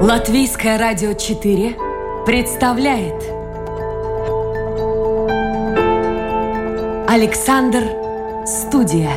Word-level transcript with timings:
Латвийское 0.00 0.78
радио 0.78 1.12
4 1.12 1.76
представляет 2.24 3.22
Александр 7.06 7.84
Студия. 8.46 9.10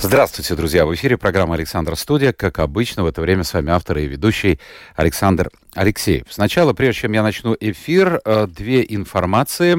Здравствуйте, 0.00 0.54
друзья! 0.54 0.86
В 0.86 0.94
эфире 0.94 1.18
программа 1.18 1.56
«Александр 1.56 1.96
Студия». 1.96 2.32
Как 2.32 2.60
обычно, 2.60 3.02
в 3.02 3.06
это 3.06 3.20
время 3.20 3.42
с 3.42 3.52
вами 3.52 3.72
автор 3.72 3.98
и 3.98 4.06
ведущий 4.06 4.60
Александр 4.94 5.50
Алексеев. 5.74 6.24
Сначала, 6.30 6.72
прежде 6.72 7.02
чем 7.02 7.12
я 7.12 7.22
начну 7.22 7.56
эфир, 7.58 8.20
э, 8.24 8.46
две 8.46 8.86
информации. 8.88 9.76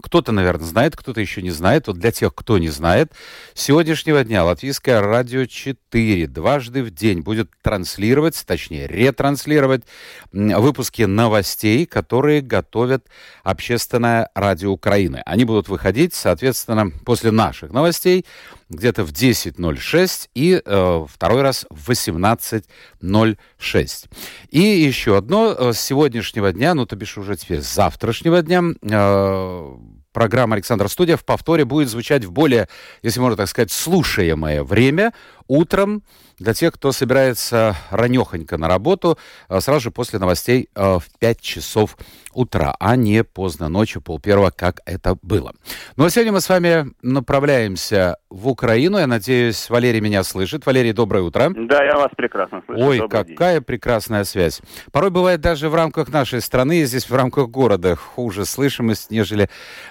Кто-то, 0.00 0.32
наверное, 0.32 0.66
знает, 0.66 0.96
кто-то 0.96 1.20
еще 1.20 1.42
не 1.42 1.50
знает. 1.50 1.86
Вот 1.86 1.98
для 1.98 2.10
тех, 2.10 2.34
кто 2.34 2.58
не 2.58 2.70
знает, 2.70 3.12
с 3.54 3.62
сегодняшнего 3.62 4.22
дня 4.24 4.44
Латвийское 4.44 5.00
радио 5.00 5.46
4 5.46 6.26
дважды 6.26 6.82
в 6.82 6.90
день 6.90 7.20
будет 7.20 7.48
транслировать, 7.62 8.42
точнее, 8.44 8.88
ретранслировать 8.88 9.84
выпуски 10.32 11.02
новостей, 11.02 11.86
которые 11.86 12.40
готовят 12.40 13.06
Общественное 13.42 14.28
радио 14.34 14.72
Украины. 14.72 15.22
Они 15.24 15.44
будут 15.44 15.68
выходить, 15.68 16.14
соответственно, 16.14 16.90
после 17.04 17.30
наших 17.30 17.72
новостей 17.72 18.24
где-то 18.72 19.04
в 19.04 19.10
10.06 19.10 20.28
и 20.34 20.62
э, 20.64 21.06
второй 21.08 21.42
раз 21.42 21.66
в 21.70 21.90
18.06. 21.90 24.08
И 24.50 24.60
еще 24.60 25.18
одно 25.18 25.32
но 25.32 25.70
э, 25.70 25.72
с 25.72 25.80
сегодняшнего 25.80 26.52
дня, 26.52 26.74
ну, 26.74 26.84
то 26.84 26.94
бишь 26.94 27.16
уже 27.16 27.36
теперь 27.36 27.62
с 27.62 27.74
завтрашнего 27.74 28.42
дня, 28.42 28.62
э, 28.82 29.76
программа 30.12 30.56
«Александр 30.56 30.90
Студия» 30.90 31.16
в 31.16 31.24
повторе 31.24 31.64
будет 31.64 31.88
звучать 31.88 32.26
в 32.26 32.32
более, 32.32 32.68
если 33.02 33.18
можно 33.18 33.38
так 33.38 33.48
сказать, 33.48 33.72
слушаемое 33.72 34.62
время, 34.62 35.14
утром, 35.48 36.02
для 36.42 36.54
тех, 36.54 36.74
кто 36.74 36.92
собирается 36.92 37.76
ранехонько 37.90 38.58
на 38.58 38.68
работу, 38.68 39.18
э, 39.48 39.60
сразу 39.60 39.80
же 39.80 39.90
после 39.90 40.18
новостей 40.18 40.68
э, 40.74 40.98
в 40.98 41.04
5 41.18 41.40
часов 41.40 41.96
утра, 42.34 42.74
а 42.78 42.96
не 42.96 43.24
поздно 43.24 43.68
ночью, 43.68 44.00
пол 44.02 44.18
первого, 44.18 44.50
как 44.50 44.80
это 44.86 45.16
было. 45.22 45.52
Ну 45.96 46.04
а 46.04 46.10
сегодня 46.10 46.32
мы 46.32 46.40
с 46.40 46.48
вами 46.48 46.92
направляемся 47.02 48.16
в 48.30 48.48
Украину. 48.48 48.98
Я 48.98 49.06
надеюсь, 49.06 49.68
Валерий 49.68 50.00
меня 50.00 50.24
слышит. 50.24 50.64
Валерий, 50.66 50.92
доброе 50.92 51.22
утро. 51.22 51.52
Да, 51.54 51.84
я 51.84 51.96
вас 51.96 52.10
прекрасно 52.16 52.62
слышу. 52.66 52.82
Ой, 52.82 52.98
Добрый 52.98 53.24
какая 53.24 53.54
день. 53.56 53.64
прекрасная 53.64 54.24
связь. 54.24 54.60
Порой 54.90 55.10
бывает 55.10 55.40
даже 55.40 55.68
в 55.68 55.74
рамках 55.74 56.08
нашей 56.08 56.40
страны, 56.40 56.84
здесь 56.84 57.08
в 57.08 57.14
рамках 57.14 57.48
города, 57.48 57.96
хуже 57.96 58.46
слышимость, 58.46 59.10
нежели 59.10 59.48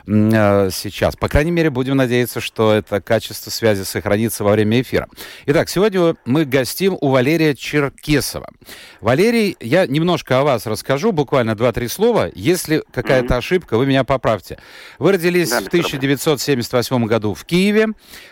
э, 0.08 0.70
сейчас. 0.72 1.16
По 1.16 1.30
крайней 1.30 1.52
мере, 1.52 1.70
будем 1.70 1.96
надеяться, 1.96 2.42
что 2.42 2.74
это 2.74 3.02
качество 3.02 3.52
связи 3.52 3.84
сохранится 3.84 4.44
во 4.44 4.54
время 4.54 4.82
эфира. 4.82 5.08
Итак, 5.46 5.70
сегодня 5.70 6.16
мы 6.26 6.41
гостим 6.46 6.98
у 7.00 7.10
Валерия 7.10 7.56
Черкесова. 7.56 8.50
Валерий, 9.00 9.58
я 9.60 9.86
немножко 9.86 10.40
о 10.40 10.44
вас 10.44 10.66
расскажу, 10.66 11.12
буквально 11.12 11.56
два-три 11.56 11.88
слова. 11.88 12.30
Если 12.34 12.84
какая-то 12.92 13.34
mm-hmm. 13.34 13.38
ошибка, 13.38 13.78
вы 13.78 13.86
меня 13.86 14.04
поправьте. 14.04 14.58
Вы 15.00 15.14
родились 15.14 15.50
да, 15.50 15.62
в 15.62 15.68
1978 15.68 17.06
году 17.06 17.34
в 17.34 17.44
Киеве. 17.46 17.88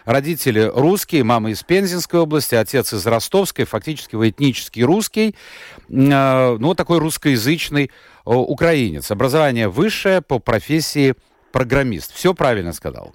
Родители 0.06 0.72
русские, 0.74 1.24
мама 1.24 1.52
из 1.52 1.64
Пензенской 1.64 2.20
области, 2.20 2.56
отец 2.56 2.94
из 2.94 3.06
Ростовской. 3.06 3.66
Фактически 3.66 4.16
вы 4.16 4.30
этнический 4.30 4.84
русский. 4.84 5.36
Э, 5.90 6.58
ну, 6.60 6.74
такой 6.76 7.00
русскоязычный 7.00 7.86
э, 7.86 7.90
украинец. 8.26 9.12
Образование 9.12 9.68
высшее 9.68 10.22
по 10.22 10.40
профессии 10.40 11.16
программист. 11.52 12.14
Все 12.14 12.34
правильно 12.34 12.74
сказал? 12.74 13.14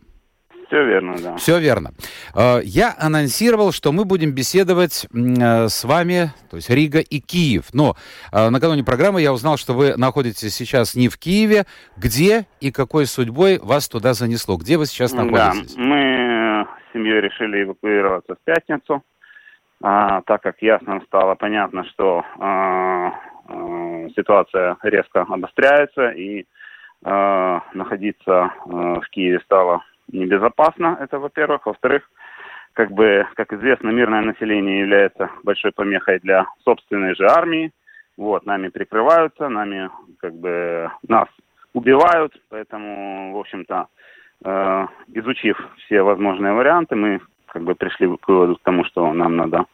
Все 0.75 0.85
верно, 0.85 1.15
да. 1.23 1.37
Все 1.37 1.61
верно. 1.61 1.91
Э, 2.35 2.59
я 2.65 2.97
анонсировал, 2.99 3.71
что 3.71 3.93
мы 3.93 4.05
будем 4.05 4.35
беседовать 4.35 5.07
э, 5.07 5.69
с 5.69 5.85
вами, 5.85 6.33
то 6.51 6.57
есть 6.57 6.69
Рига 6.69 6.99
и 6.99 7.21
Киев. 7.21 7.67
Но 7.73 7.95
э, 8.33 8.51
накануне 8.51 8.83
программы 8.83 9.23
я 9.23 9.33
узнал, 9.33 9.57
что 9.57 9.73
вы 9.73 9.97
находитесь 9.97 10.53
сейчас 10.53 10.97
не 10.97 11.09
в 11.09 11.17
Киеве. 11.17 11.67
Где 11.97 12.47
и 12.61 12.73
какой 12.73 13.07
судьбой 13.07 13.61
вас 13.61 13.89
туда 13.89 14.15
занесло? 14.15 14.57
Где 14.57 14.77
вы 14.77 14.87
сейчас 14.87 15.13
находитесь? 15.13 15.77
Да, 15.77 15.81
мы 15.81 16.67
с 16.67 16.93
семьей 16.93 17.21
решили 17.21 17.63
эвакуироваться 17.63 18.35
в 18.35 18.45
пятницу, 18.45 19.05
а, 19.81 20.23
так 20.23 20.43
как 20.43 20.61
ясно 20.61 21.01
стало 21.07 21.37
понятно, 21.37 21.85
что 21.85 22.25
а, 22.41 23.13
а, 23.47 24.09
ситуация 24.17 24.77
резко 24.83 25.21
обостряется 25.21 26.09
и 26.11 26.47
находиться 27.05 28.51
в 28.65 29.05
Киеве 29.11 29.39
стало 29.41 29.83
небезопасно, 30.13 30.97
это 31.01 31.19
во-первых. 31.19 31.67
Во-вторых, 31.67 32.09
как 32.73 32.91
бы, 32.91 33.27
как 33.35 33.53
известно, 33.53 33.91
мирное 33.91 34.23
население 34.23 34.81
является 34.81 35.31
большой 35.43 35.73
помехой 35.73 36.19
для 36.21 36.47
собственной 36.65 37.15
же 37.15 37.27
армии. 37.27 37.71
Вот, 38.17 38.47
нами 38.47 38.69
прикрываются, 38.69 39.49
нами, 39.49 39.91
как 40.21 40.35
бы, 40.35 40.91
нас 41.09 41.29
убивают, 41.73 42.33
поэтому, 42.49 43.35
в 43.35 43.39
общем-то, 43.39 43.87
э, 44.45 44.87
изучив 45.09 45.59
все 45.79 46.03
возможные 46.03 46.53
варианты, 46.53 46.95
мы 46.95 47.21
как 47.47 47.63
бы 47.63 47.75
пришли 47.75 48.07
к 48.17 48.29
выводу 48.29 48.57
к 48.57 48.63
тому, 48.63 48.85
что 48.85 49.13
нам 49.13 49.37
надо, 49.37 49.65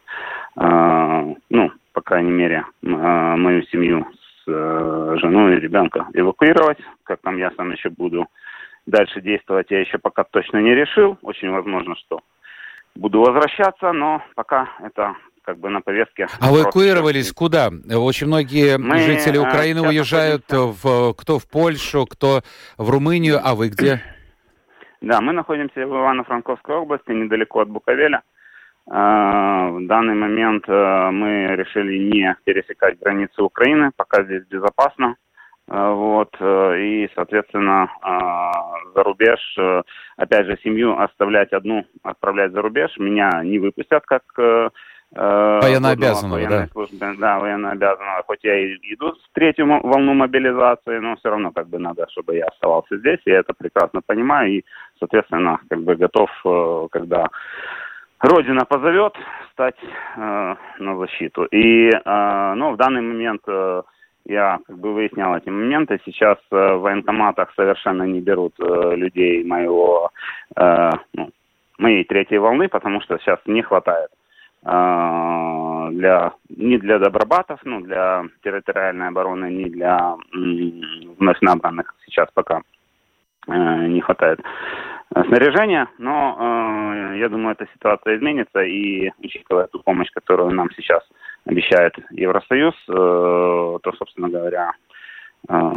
э, 0.55 1.35
ну, 1.49 1.71
по 1.93 2.01
крайней 2.01 2.31
мере, 2.31 2.65
э, 2.83 2.87
мою 2.87 3.63
семью 3.63 4.07
с 4.13 4.43
э, 4.47 5.15
женой 5.19 5.57
и 5.57 5.59
ребенка 5.59 6.07
эвакуировать. 6.13 6.79
Как 7.03 7.21
там 7.21 7.37
я 7.37 7.51
сам 7.51 7.71
еще 7.71 7.89
буду 7.89 8.27
дальше 8.85 9.21
действовать 9.21 9.67
я 9.69 9.79
еще 9.79 9.97
пока 9.97 10.23
точно 10.23 10.57
не 10.57 10.73
решил. 10.73 11.17
Очень 11.21 11.51
возможно, 11.51 11.95
что 11.95 12.21
буду 12.95 13.21
возвращаться, 13.21 13.91
но 13.91 14.23
пока 14.35 14.69
это 14.83 15.15
как 15.43 15.57
бы 15.57 15.69
на 15.69 15.81
повестке. 15.81 16.27
А 16.39 16.49
эвакуировались 16.49 17.31
куда? 17.31 17.69
Очень 17.93 18.27
многие 18.27 18.77
Мы, 18.77 18.99
жители 18.99 19.37
э, 19.37 19.41
Украины 19.41 19.81
уезжают 19.81 20.45
в, 20.49 21.13
кто 21.13 21.39
в 21.39 21.49
Польшу, 21.49 22.05
кто 22.05 22.41
в 22.77 22.89
Румынию, 22.89 23.39
а 23.43 23.55
вы 23.55 23.69
где? 23.69 24.01
Да, 25.01 25.19
мы 25.19 25.33
находимся 25.33 25.85
в 25.87 25.89
Ивано-Франковской 25.89 26.75
области, 26.75 27.11
недалеко 27.11 27.61
от 27.61 27.69
Буковеля. 27.69 28.21
Э, 28.87 29.69
в 29.71 29.87
данный 29.87 30.13
момент 30.13 30.65
э, 30.67 31.09
мы 31.11 31.55
решили 31.55 31.97
не 31.97 32.35
пересекать 32.43 32.99
границы 32.99 33.41
Украины, 33.41 33.91
пока 33.95 34.23
здесь 34.23 34.43
безопасно. 34.45 35.15
А, 35.73 35.93
вот, 35.93 36.35
э, 36.37 36.81
и, 36.81 37.09
соответственно, 37.15 37.89
а, 38.01 38.51
за 38.93 39.03
рубеж, 39.03 39.39
э, 39.57 39.83
опять 40.17 40.45
же, 40.45 40.59
семью 40.61 40.99
оставлять 40.99 41.53
одну, 41.53 41.85
отправлять 42.03 42.51
за 42.51 42.61
рубеж, 42.61 42.91
меня 42.97 43.29
не 43.41 43.57
выпустят 43.57 44.03
как 44.05 44.23
э, 44.37 44.69
Военнообязанного, 45.13 46.47
да? 46.47 46.67
Службы, 46.67 46.97
да, 47.19 47.39
военнообязанного. 47.39 48.23
Хоть 48.27 48.43
я 48.43 48.57
и 48.57 48.75
иду 48.93 49.11
в 49.11 49.33
третью 49.33 49.65
волну 49.65 50.13
мобилизации, 50.13 50.99
но 50.99 51.15
все 51.17 51.29
равно 51.29 51.51
как 51.51 51.67
бы 51.67 51.79
надо, 51.79 52.05
чтобы 52.11 52.35
я 52.35 52.45
оставался 52.45 52.97
здесь. 52.97 53.19
Я 53.25 53.39
это 53.39 53.53
прекрасно 53.53 54.01
понимаю 54.05 54.51
и, 54.51 54.65
соответственно, 54.99 55.59
как 55.69 55.81
бы 55.83 55.95
готов, 55.95 56.29
когда 56.91 57.27
Родина 58.21 58.65
позовет, 58.65 59.13
стать 59.51 59.75
э, 59.83 60.55
на 60.79 60.97
защиту. 60.97 61.45
И, 61.45 61.89
э, 61.89 62.53
ну, 62.55 62.71
в 62.71 62.77
данный 62.77 63.01
момент 63.01 63.41
э, 63.47 63.81
я 64.25 64.59
как 64.65 64.77
бы 64.77 64.93
выяснял 64.93 65.35
эти 65.35 65.49
моменты. 65.49 65.99
Сейчас 66.05 66.37
э, 66.51 66.73
в 66.75 66.81
военкоматах 66.81 67.53
совершенно 67.55 68.03
не 68.03 68.21
берут 68.21 68.53
э, 68.59 68.95
людей 68.95 69.43
моего, 69.43 70.11
э, 70.55 70.89
ну, 71.13 71.29
моей 71.77 72.03
третьей 72.03 72.37
волны, 72.37 72.69
потому 72.69 73.01
что 73.01 73.17
сейчас 73.17 73.39
не 73.45 73.61
хватает 73.61 74.09
для 74.63 76.33
не 76.49 76.77
для 76.77 76.99
добробатов, 76.99 77.59
ну 77.63 77.81
для 77.81 78.25
территориальной 78.43 79.07
обороны, 79.07 79.49
не 79.49 79.65
для 79.65 80.15
вновь 80.31 81.41
набранных 81.41 81.95
сейчас 82.05 82.27
пока 82.33 82.61
э, 83.47 83.87
не 83.87 84.01
хватает 84.01 84.39
снаряжения, 85.27 85.87
но 85.97 86.37
э, 86.39 87.17
я 87.17 87.29
думаю, 87.29 87.55
эта 87.59 87.67
ситуация 87.73 88.17
изменится, 88.17 88.61
и 88.61 89.11
учитывая 89.19 89.67
ту 89.67 89.79
помощь, 89.79 90.09
которую 90.11 90.51
нам 90.51 90.69
сейчас 90.75 91.03
обещает 91.45 91.93
Евросоюз, 92.11 92.75
э, 92.87 93.79
то, 93.81 93.93
собственно 93.97 94.29
говоря, 94.29 94.71
э, 95.49 95.71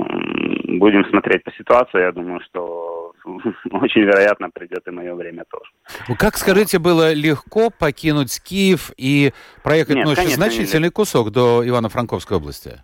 будем 0.78 1.04
смотреть 1.06 1.44
по 1.44 1.52
ситуации. 1.52 2.00
Я 2.00 2.12
думаю, 2.12 2.40
что 2.40 3.12
очень 3.24 4.02
вероятно 4.02 4.50
придет 4.50 4.86
и 4.86 4.90
мое 4.90 5.14
время 5.14 5.44
тоже. 5.50 5.70
Ну, 6.08 6.16
как, 6.16 6.36
скажите, 6.36 6.78
было 6.78 7.12
легко 7.12 7.70
покинуть 7.70 8.42
Киев 8.42 8.90
и 8.96 9.32
проехать 9.62 9.96
Нет, 9.96 10.06
ну, 10.06 10.14
конечно, 10.14 10.36
значительный 10.36 10.90
кусок 10.90 11.30
до 11.30 11.62
Ивано-Франковской 11.64 12.36
области? 12.36 12.82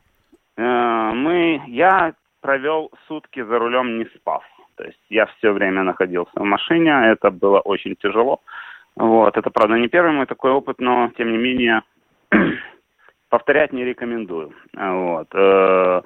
Э, 0.56 1.12
мы, 1.12 1.62
я 1.68 2.14
провел 2.40 2.90
сутки 3.06 3.42
за 3.42 3.58
рулем 3.58 3.98
не 3.98 4.06
спав. 4.16 4.42
То 4.76 4.84
есть 4.84 5.00
я 5.10 5.26
все 5.26 5.52
время 5.52 5.82
находился 5.82 6.32
в 6.34 6.44
машине, 6.44 6.90
это 7.12 7.30
было 7.30 7.60
очень 7.60 7.96
тяжело. 7.96 8.40
Вот, 8.96 9.36
это, 9.36 9.50
правда, 9.50 9.76
не 9.76 9.88
первый 9.88 10.12
мой 10.12 10.26
такой 10.26 10.50
опыт, 10.52 10.76
но, 10.78 11.10
тем 11.16 11.32
не 11.32 11.38
менее, 11.38 11.82
повторять 13.30 13.72
не 13.72 13.84
рекомендую. 13.84 14.52
Вот. 14.74 15.28
Э, 15.32 16.02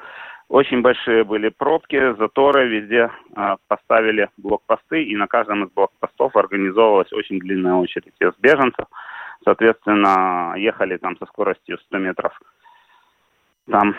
очень 0.48 0.82
большие 0.82 1.24
были 1.24 1.48
пробки, 1.48 2.14
заторы, 2.16 2.68
везде 2.68 3.10
э, 3.36 3.56
поставили 3.66 4.28
блокпосты, 4.36 5.02
и 5.02 5.16
на 5.16 5.26
каждом 5.26 5.64
из 5.64 5.70
блокпостов 5.72 6.36
организовывалась 6.36 7.12
очень 7.12 7.40
длинная 7.40 7.74
очередь 7.74 8.14
из 8.20 8.32
беженцев. 8.38 8.86
Соответственно, 9.42 10.54
ехали 10.56 10.96
там 10.96 11.16
со 11.16 11.26
скоростью 11.26 11.78
100 11.78 11.98
метров 11.98 12.40
там 13.70 13.94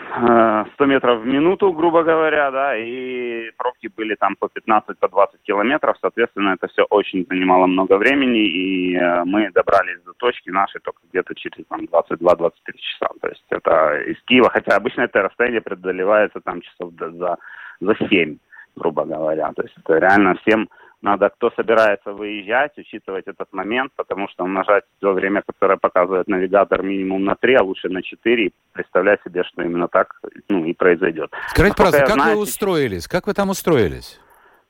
100 0.74 0.84
э, 0.84 0.86
метров 0.86 1.22
в 1.22 1.26
минуту, 1.26 1.72
грубо 1.72 2.04
говоря, 2.04 2.50
да, 2.50 2.76
и 2.76 3.50
пробки 3.56 3.90
были 3.96 4.14
там 4.14 4.36
по 4.36 4.48
15, 4.48 4.98
по 4.98 5.08
20 5.08 5.42
километров, 5.42 5.96
соответственно, 6.00 6.50
это 6.50 6.68
все 6.68 6.84
очень 6.88 7.26
занимало 7.28 7.66
много 7.66 7.96
времени, 7.96 8.46
и 8.46 8.96
э, 8.96 9.24
мы 9.24 9.50
добрались 9.50 10.00
до 10.04 10.12
точки 10.12 10.50
нашей 10.50 10.80
только 10.80 11.00
где-то 11.10 11.34
через 11.34 11.66
там 11.66 11.80
22-23 11.80 12.52
часа, 12.76 13.08
то 13.20 13.28
есть 13.28 13.44
это 13.50 13.98
из 14.02 14.22
Киева, 14.26 14.50
хотя 14.50 14.76
обычно 14.76 15.02
это 15.02 15.22
расстояние 15.22 15.60
преодолевается 15.60 16.40
там 16.40 16.60
часов 16.60 16.92
за, 16.98 17.36
за 17.80 17.96
7, 18.08 18.38
грубо 18.76 19.04
говоря, 19.04 19.52
то 19.52 19.62
есть 19.62 19.74
это 19.78 19.98
реально 19.98 20.36
всем 20.36 20.68
надо, 21.02 21.28
кто 21.28 21.50
собирается 21.50 22.12
выезжать, 22.12 22.76
учитывать 22.78 23.26
этот 23.26 23.52
момент, 23.52 23.92
потому 23.96 24.28
что 24.28 24.44
умножать 24.44 24.84
то 24.98 25.12
время, 25.12 25.42
которое 25.46 25.76
показывает 25.76 26.26
навигатор 26.26 26.82
минимум 26.82 27.24
на 27.24 27.34
3, 27.34 27.54
а 27.54 27.62
лучше 27.62 27.88
на 27.88 28.02
4, 28.02 28.46
и 28.46 28.52
представлять 28.72 29.20
себе, 29.22 29.44
что 29.44 29.62
именно 29.62 29.88
так 29.88 30.20
ну, 30.48 30.64
и 30.64 30.72
произойдет. 30.72 31.30
Скажите, 31.48 31.76
пожалуйста, 31.76 32.06
как 32.06 32.14
знаю, 32.14 32.36
вы 32.36 32.42
устроились? 32.42 33.06
Как 33.06 33.26
вы 33.26 33.34
там 33.34 33.50
устроились? 33.50 34.20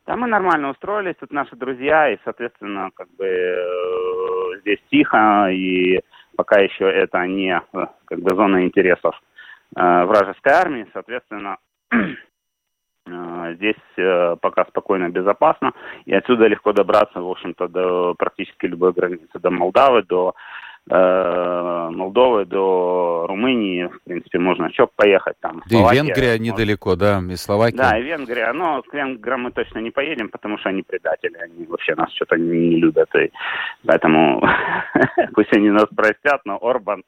Да, 0.07 0.17
мы 0.17 0.29
нормально 0.29 0.71
устроились, 0.71 1.17
тут 1.19 1.33
наши 1.33 1.57
друзья, 1.57 2.13
и, 2.13 2.19
соответственно, 2.25 2.91
как 2.95 3.09
бы 3.17 3.27
э, 3.27 4.61
здесь 4.61 4.79
тихо, 4.89 5.49
и 5.51 6.01
пока 6.37 6.61
еще 6.61 6.85
это 6.85 7.27
не 7.27 7.57
э, 7.57 7.87
как 8.05 8.21
бы 8.21 8.35
зона 8.37 8.65
интересов 8.65 9.21
э, 9.75 10.05
вражеской 10.05 10.53
армии, 10.53 10.87
соответственно, 10.93 11.57
здесь 13.07 13.77
э, 13.97 14.37
пока 14.41 14.65
спокойно, 14.65 15.09
безопасно, 15.09 15.73
и 16.07 16.13
отсюда 16.13 16.49
легко 16.49 16.73
добраться, 16.73 17.21
в 17.21 17.31
общем-то, 17.31 17.69
до 17.69 18.15
практически 18.15 18.67
любой 18.67 18.93
границы, 18.93 19.39
до 19.39 19.51
Молдавы, 19.51 20.03
до 20.03 20.35
Э, 20.35 20.66
Молдовы 20.89 22.45
до 22.45 23.27
Румынии, 23.29 23.89
в 23.89 24.03
принципе, 24.05 24.39
можно 24.39 24.67
еще 24.67 24.87
поехать 24.87 25.35
там. 25.41 25.63
Да 25.69 25.79
Словакия, 25.79 25.99
и 25.99 26.05
Венгрия 26.05 26.39
недалеко, 26.39 26.95
да, 26.95 27.21
и 27.29 27.37
Словакия. 27.37 27.77
Да, 27.77 27.99
и 27.99 28.03
Венгрия, 28.03 28.53
но 28.53 28.83
к 28.83 28.95
венграм 28.95 29.43
мы 29.43 29.51
точно 29.51 29.81
не 29.81 29.91
поедем, 29.91 30.29
потому 30.29 30.59
что 30.59 30.69
они 30.69 30.83
предатели, 30.83 31.37
они 31.37 31.67
вообще 31.67 31.97
нас 31.97 32.13
что-то 32.13 32.37
не 32.37 32.77
любят, 32.77 33.09
и 33.17 33.33
поэтому 33.85 34.41
пусть 35.35 35.53
они 35.57 35.71
нас 35.71 35.87
простят, 35.95 36.43
но 36.45 36.59
Орбан 36.63 37.03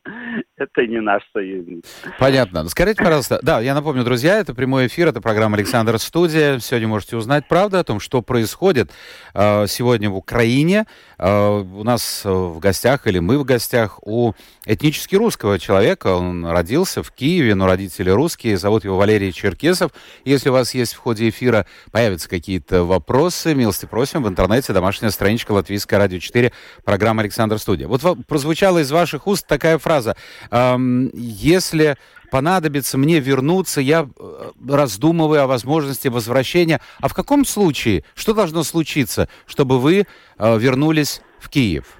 это 0.56 0.86
не 0.86 1.00
наш 1.00 1.22
союзник. 1.32 1.84
Понятно. 2.18 2.64
Скажите, 2.64 3.02
пожалуйста, 3.02 3.38
да, 3.42 3.60
я 3.60 3.74
напомню, 3.74 4.02
друзья, 4.02 4.38
это 4.40 4.54
прямой 4.54 4.88
эфир, 4.88 5.08
это 5.08 5.20
программа 5.20 5.56
«Александр 5.56 5.98
Студия». 5.98 6.58
Сегодня 6.58 6.88
можете 6.88 7.16
узнать 7.16 7.46
правду 7.46 7.78
о 7.78 7.84
том, 7.84 8.00
что 8.00 8.22
происходит 8.22 8.90
э, 9.34 9.66
сегодня 9.68 10.10
в 10.10 10.16
Украине. 10.16 10.86
Э, 11.18 11.60
у 11.60 11.84
нас 11.84 12.24
в 12.24 12.58
гостях, 12.58 13.06
или 13.06 13.20
мы 13.20 13.38
в 13.38 13.44
гостях, 13.44 13.67
гостях 13.68 13.98
у 14.02 14.32
этнически 14.64 15.14
русского 15.14 15.58
человека. 15.58 16.14
Он 16.14 16.46
родился 16.46 17.02
в 17.02 17.10
Киеве, 17.10 17.54
но 17.54 17.66
родители 17.66 18.08
русские. 18.08 18.56
Зовут 18.56 18.84
его 18.84 18.96
Валерий 18.96 19.30
Черкесов. 19.30 19.92
Если 20.24 20.48
у 20.48 20.52
вас 20.52 20.72
есть 20.72 20.94
в 20.94 20.98
ходе 20.98 21.28
эфира 21.28 21.66
появятся 21.92 22.30
какие-то 22.30 22.84
вопросы, 22.84 23.54
милости 23.54 23.84
просим, 23.84 24.22
в 24.22 24.28
интернете 24.28 24.72
домашняя 24.72 25.10
страничка 25.10 25.52
Латвийская 25.52 25.98
радио 25.98 26.18
4, 26.18 26.50
программа 26.82 27.20
Александр 27.20 27.58
Студия. 27.58 27.88
Вот 27.88 28.00
прозвучала 28.26 28.78
из 28.78 28.90
ваших 28.90 29.26
уст 29.26 29.46
такая 29.46 29.76
фраза. 29.76 30.16
Если 30.50 31.98
понадобится 32.30 32.96
мне 32.96 33.20
вернуться, 33.20 33.82
я 33.82 34.08
э, 34.18 34.50
раздумываю 34.66 35.42
о 35.42 35.46
возможности 35.46 36.08
возвращения. 36.08 36.80
А 37.00 37.08
в 37.08 37.14
каком 37.14 37.44
случае, 37.44 38.04
что 38.14 38.32
должно 38.32 38.64
случиться, 38.64 39.28
чтобы 39.46 39.78
вы 39.78 40.06
э, 40.38 40.58
вернулись 40.58 41.22
в 41.38 41.48
Киев? 41.48 41.97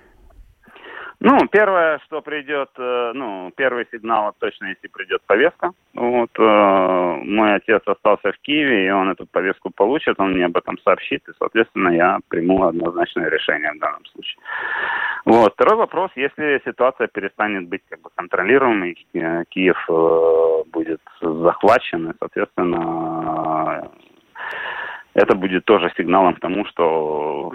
Ну, 1.21 1.49
первое, 1.51 1.99
что 2.05 2.23
придет, 2.23 2.71
э, 2.79 3.13
ну, 3.13 3.51
первый 3.57 3.87
сигнал 3.91 4.33
точно, 4.39 4.67
если 4.67 4.87
придет 4.87 5.21
повестка. 5.27 5.73
Вот, 5.95 6.31
э, 6.39 6.43
мой 7.25 7.57
отец 7.57 7.83
остался 7.87 8.31
в 8.31 8.39
Киеве, 8.39 8.87
и 8.87 8.91
он 8.91 9.11
эту 9.11 9.27
повестку 9.27 9.71
получит, 9.71 10.21
он 10.21 10.35
мне 10.35 10.45
об 10.45 10.57
этом 10.57 10.79
сообщит, 10.79 11.29
и, 11.29 11.33
соответственно, 11.37 11.89
я 11.89 12.19
приму 12.29 12.63
однозначное 12.63 13.29
решение 13.31 13.73
в 13.73 13.81
данном 13.81 14.05
случае. 14.07 14.41
Вот. 15.25 15.55
Второй 15.55 15.77
вопрос, 15.77 16.13
если 16.15 16.63
ситуация 16.65 17.09
перестанет 17.09 17.69
быть 17.69 17.83
как 17.89 18.01
бы 18.01 18.11
контролируемой, 18.15 18.97
э, 19.15 19.45
Киев 19.49 19.89
будет 20.71 21.01
захвачен, 21.21 22.11
и, 22.11 22.15
соответственно, 22.21 23.91
это 25.19 25.35
будет 25.35 25.65
тоже 25.65 25.93
сигналом 25.97 26.35
к 26.35 26.41
тому, 26.41 26.65
что 26.67 27.53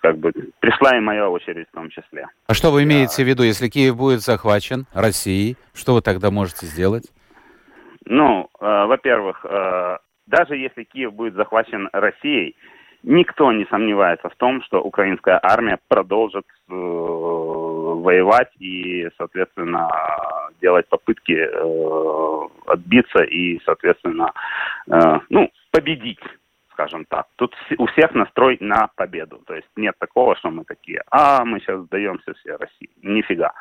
как 0.00 0.18
бы 0.18 0.32
пришла 0.60 0.96
и 0.96 1.00
моя 1.00 1.28
очередь 1.28 1.68
в 1.68 1.74
том 1.74 1.90
числе. 1.90 2.26
А 2.46 2.54
что 2.54 2.70
вы 2.70 2.84
имеете 2.84 3.22
Я... 3.22 3.26
в 3.26 3.28
виду, 3.28 3.42
если 3.42 3.68
Киев 3.68 3.96
будет 3.96 4.20
захвачен 4.20 4.86
Россией, 4.94 5.56
что 5.74 5.94
вы 5.94 6.00
тогда 6.00 6.30
можете 6.30 6.66
сделать? 6.66 7.12
Ну, 8.06 8.48
э, 8.60 8.86
во-первых, 8.86 9.44
э, 9.44 9.98
даже 10.26 10.56
если 10.56 10.84
Киев 10.84 11.12
будет 11.12 11.34
захвачен 11.34 11.90
Россией, 11.92 12.56
никто 13.02 13.52
не 13.52 13.66
сомневается 13.66 14.28
в 14.30 14.36
том, 14.36 14.62
что 14.62 14.80
украинская 14.80 15.38
армия 15.42 15.78
продолжит 15.88 16.46
э, 16.70 16.72
воевать 16.72 18.50
и, 18.58 19.08
соответственно, 19.18 19.90
делать 20.62 20.88
попытки 20.88 21.36
э, 21.36 22.48
отбиться 22.66 23.22
и, 23.24 23.60
соответственно, 23.64 24.32
э, 24.90 25.18
ну, 25.28 25.50
победить 25.70 26.20
скажем 26.74 27.04
так. 27.06 27.26
Тут 27.36 27.54
у 27.78 27.86
всех 27.86 28.14
настрой 28.14 28.58
на 28.60 28.88
победу. 28.96 29.40
То 29.46 29.54
есть 29.54 29.68
нет 29.76 29.94
такого, 29.98 30.36
что 30.36 30.50
мы 30.50 30.64
такие, 30.64 31.02
а 31.10 31.44
мы 31.44 31.60
сейчас 31.60 31.80
сдаемся 31.82 32.34
все 32.34 32.56
России. 32.56 32.90
Нифига. 33.02 33.52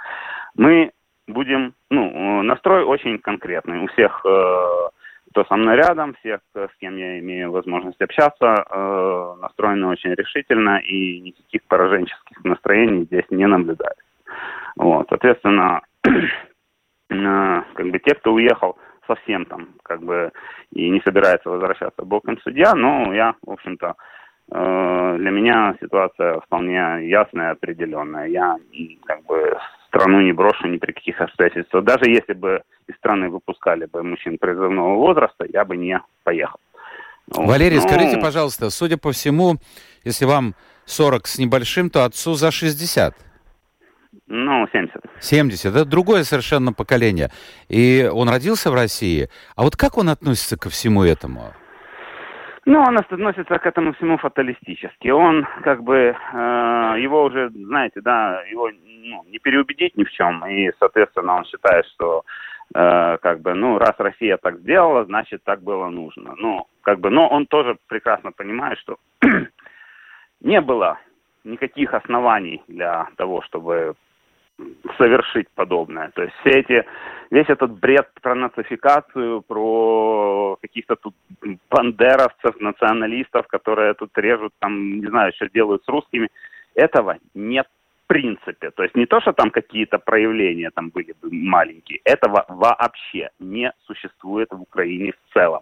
Мы 0.55 0.91
будем, 1.27 1.73
ну, 1.89 2.41
настрой 2.43 2.83
очень 2.83 3.19
конкретный. 3.19 3.79
У 3.79 3.87
всех, 3.87 4.21
э, 4.25 4.89
кто 5.31 5.45
со 5.45 5.55
мной 5.55 5.77
рядом, 5.77 6.15
всех, 6.15 6.41
с 6.53 6.75
кем 6.79 6.97
я 6.97 7.19
имею 7.19 7.51
возможность 7.51 8.01
общаться, 8.01 8.65
э, 8.69 9.35
настроены 9.41 9.87
очень 9.87 10.13
решительно, 10.13 10.79
и 10.79 11.19
никаких 11.21 11.63
пораженческих 11.63 12.43
настроений 12.43 13.05
здесь 13.05 13.25
не 13.29 13.47
наблюдается. 13.47 14.03
Вот, 14.75 15.07
соответственно, 15.09 15.81
э, 16.03 17.61
как 17.73 17.89
бы 17.89 17.99
те, 17.99 18.15
кто 18.15 18.33
уехал 18.33 18.77
совсем 19.07 19.45
там 19.45 19.69
как 19.83 20.01
бы 20.01 20.31
и 20.71 20.89
не 20.89 21.01
собирается 21.01 21.49
возвращаться 21.49 22.03
боком 22.03 22.39
судья, 22.41 22.73
но 22.75 23.13
я, 23.13 23.35
в 23.45 23.51
общем-то, 23.51 23.95
э, 24.51 25.15
для 25.17 25.31
меня 25.31 25.75
ситуация 25.81 26.39
вполне 26.41 27.07
ясная, 27.07 27.51
определенная. 27.51 28.27
Я 28.27 28.57
как 29.05 29.23
бы 29.25 29.57
страну 29.87 30.21
не 30.21 30.33
брошу 30.33 30.67
ни 30.67 30.77
при 30.77 30.91
каких 30.91 31.21
обстоятельствах. 31.21 31.83
Даже 31.83 32.09
если 32.09 32.33
бы 32.33 32.63
из 32.87 32.95
страны 32.95 33.29
выпускали 33.29 33.85
бы 33.85 34.03
мужчин 34.03 34.37
призывного 34.37 34.95
возраста, 34.95 35.45
я 35.47 35.65
бы 35.65 35.77
не 35.77 36.01
поехал. 36.23 36.59
Валерий, 37.27 37.77
но... 37.77 37.87
скажите, 37.87 38.17
пожалуйста, 38.17 38.69
судя 38.69 38.97
по 38.97 39.11
всему, 39.11 39.55
если 40.03 40.25
вам 40.25 40.55
40 40.85 41.27
с 41.27 41.37
небольшим, 41.37 41.89
то 41.89 42.03
отцу 42.05 42.33
за 42.33 42.51
60. 42.51 43.15
Ну, 44.35 44.67
70. 44.71 44.95
70. 45.19 45.75
Это 45.75 45.85
другое 45.85 46.23
совершенно 46.23 46.73
поколение. 46.73 47.29
И 47.69 48.09
он 48.11 48.29
родился 48.29 48.71
в 48.71 48.73
России. 48.73 49.29
А 49.55 49.61
вот 49.61 49.75
как 49.75 49.95
он 49.95 50.09
относится 50.09 50.57
ко 50.57 50.71
всему 50.71 51.03
этому? 51.03 51.53
Ну, 52.65 52.79
он 52.81 52.97
относится 52.97 53.59
к 53.59 53.67
этому 53.67 53.93
всему 53.93 54.17
фаталистически. 54.17 55.09
Он, 55.09 55.45
как 55.61 55.83
бы, 55.83 55.95
э, 55.95 56.95
его 56.97 57.25
уже, 57.25 57.51
знаете, 57.51 58.01
да, 58.01 58.41
его 58.49 58.71
ну, 58.71 59.23
не 59.29 59.37
переубедить 59.37 59.95
ни 59.97 60.03
в 60.03 60.09
чем. 60.09 60.43
И, 60.47 60.71
соответственно, 60.79 61.35
он 61.35 61.45
считает, 61.45 61.85
что, 61.93 62.23
э, 62.73 63.17
как 63.21 63.39
бы, 63.41 63.53
ну, 63.53 63.77
раз 63.77 63.93
Россия 63.99 64.37
так 64.37 64.57
сделала, 64.61 65.05
значит, 65.05 65.43
так 65.43 65.61
было 65.61 65.89
нужно. 65.89 66.33
Ну, 66.37 66.65
как 66.81 66.99
бы, 66.99 67.11
но 67.11 67.27
он 67.27 67.45
тоже 67.45 67.77
прекрасно 67.85 68.31
понимает, 68.31 68.79
что 68.79 68.97
не 70.41 70.59
было 70.59 70.97
никаких 71.43 71.93
оснований 71.93 72.63
для 72.67 73.09
того, 73.15 73.43
чтобы 73.43 73.93
совершить 74.97 75.49
подобное. 75.55 76.11
То 76.13 76.23
есть 76.23 76.33
все 76.41 76.59
эти, 76.59 76.85
весь 77.31 77.49
этот 77.49 77.71
бред 77.79 78.09
про 78.21 78.35
нацификацию, 78.35 79.41
про 79.41 80.57
каких-то 80.61 80.95
тут 80.95 81.15
бандеровцев, 81.69 82.59
националистов, 82.59 83.47
которые 83.47 83.93
тут 83.93 84.17
режут, 84.17 84.53
там, 84.59 84.99
не 84.99 85.07
знаю, 85.07 85.33
что 85.35 85.49
делают 85.49 85.83
с 85.83 85.87
русскими, 85.87 86.29
этого 86.75 87.17
нет 87.33 87.67
в 88.03 88.07
принципе. 88.07 88.71
То 88.71 88.83
есть 88.83 88.95
не 88.95 89.05
то, 89.05 89.21
что 89.21 89.33
там 89.33 89.49
какие-то 89.49 89.97
проявления 89.97 90.69
там 90.71 90.89
были 90.89 91.13
бы 91.21 91.29
маленькие, 91.31 91.99
этого 92.03 92.45
вообще 92.47 93.29
не 93.39 93.71
существует 93.85 94.49
в 94.51 94.61
Украине 94.61 95.13
в 95.13 95.33
целом. 95.33 95.61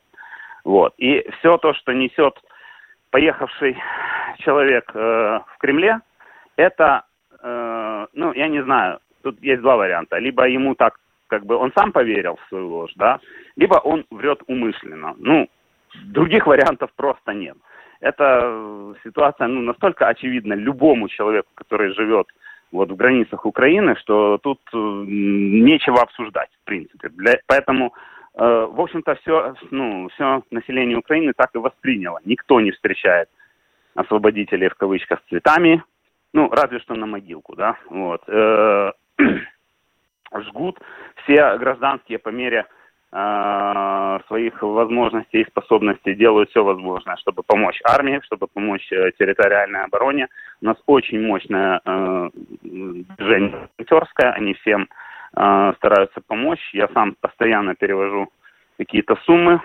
Вот. 0.64 0.94
И 0.98 1.28
все 1.40 1.58
то, 1.58 1.74
что 1.74 1.94
несет 1.94 2.40
поехавший 3.10 3.78
человек 4.40 4.92
э, 4.94 5.00
в 5.00 5.58
Кремле, 5.60 6.00
это 6.56 7.04
э, 7.42 8.08
ну, 8.14 8.34
я 8.34 8.48
не 8.48 8.64
знаю, 8.64 9.00
тут 9.24 9.42
есть 9.42 9.62
два 9.62 9.78
варианта. 9.78 10.18
Либо 10.20 10.48
ему 10.48 10.76
так, 10.76 10.98
как 11.28 11.46
бы, 11.46 11.56
он 11.56 11.72
сам 11.76 11.92
поверил 11.92 12.36
в 12.36 12.50
свою 12.50 12.70
ложь, 12.70 12.94
да, 12.96 13.20
либо 13.56 13.76
он 13.76 14.06
врет 14.12 14.42
умышленно. 14.48 15.16
Ну, 15.18 15.48
других 16.06 16.48
вариантов 16.48 16.92
просто 16.96 17.34
нет. 17.34 17.58
Эта 18.00 18.96
ситуация, 19.04 19.48
ну, 19.48 19.62
настолько 19.62 20.08
очевидна 20.08 20.54
любому 20.54 21.08
человеку, 21.08 21.50
который 21.56 21.94
живет 21.94 22.28
вот 22.72 22.90
в 22.90 22.96
границах 22.96 23.46
Украины, 23.46 23.96
что 23.98 24.38
тут 24.38 24.60
э, 24.74 24.78
нечего 24.78 26.02
обсуждать, 26.02 26.50
в 26.62 26.66
принципе. 26.66 27.10
Для, 27.10 27.40
поэтому, 27.46 27.94
э, 28.34 28.68
в 28.72 28.80
общем-то, 28.80 29.16
все, 29.16 29.56
ну, 29.72 30.10
все 30.10 30.42
население 30.52 30.98
Украины 30.98 31.34
так 31.36 31.50
и 31.54 31.60
восприняло. 31.60 32.20
Никто 32.26 32.60
не 32.62 32.72
встречает 32.72 33.30
освободителей 33.94 34.70
в 34.70 34.76
кавычках 34.76 35.20
с 35.20 35.30
цветами, 35.30 35.84
ну, 36.34 36.50
разве 36.50 36.80
что 36.80 36.96
на 36.96 37.06
могилку, 37.06 37.56
да, 37.56 37.78
вот. 37.90 38.22
Э, 38.28 38.92
жгут 40.40 40.80
все 41.24 41.58
гражданские 41.58 42.20
по 42.20 42.30
мере 42.30 42.66
э, 43.12 44.20
своих 44.28 44.62
возможностей 44.62 45.42
и 45.42 45.48
способностей 45.48 46.16
делают 46.16 46.50
все 46.50 46.64
возможное, 46.64 47.18
чтобы 47.18 47.44
помочь 47.44 47.82
армии, 47.84 48.22
чтобы 48.24 48.48
помочь 48.48 48.90
э, 48.92 49.12
территориальной 49.20 49.84
обороне. 49.84 50.30
У 50.62 50.66
нас 50.66 50.78
очень 50.86 51.26
мощное 51.26 51.82
движение 52.64 53.68
волонтерское, 53.78 54.32
они 54.32 54.54
всем 54.54 54.88
стараются 55.34 56.22
помочь. 56.28 56.60
Я 56.74 56.90
сам 56.90 57.16
постоянно 57.20 57.74
перевожу 57.74 58.30
какие-то 58.78 59.16
суммы 59.26 59.62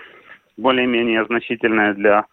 более-менее 0.55 1.25
значительные 1.25 1.93
для 1.93 2.25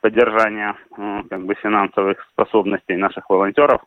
поддержания 0.00 0.76
э, 0.96 1.22
как 1.28 1.44
бы 1.44 1.54
финансовых 1.54 2.18
способностей 2.32 2.96
наших 2.96 3.28
волонтеров. 3.30 3.82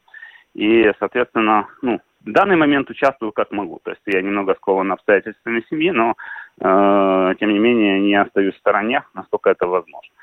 И, 0.54 0.92
соответственно, 1.00 1.68
ну, 1.82 2.00
в 2.26 2.32
данный 2.32 2.56
момент 2.56 2.90
участвую 2.90 3.32
как 3.32 3.52
могу. 3.52 3.80
То 3.84 3.92
есть 3.92 4.02
я 4.06 4.22
немного 4.22 4.56
скован 4.56 4.92
обстоятельствами 4.92 5.64
семьи, 5.70 5.92
но 5.92 6.16
э, 6.60 7.36
тем 7.40 7.52
не 7.52 7.60
менее 7.60 8.00
не 8.00 8.16
остаюсь 8.16 8.56
в 8.56 8.60
стороне, 8.60 9.04
насколько 9.14 9.50
это 9.50 9.66
возможно. 9.68 10.14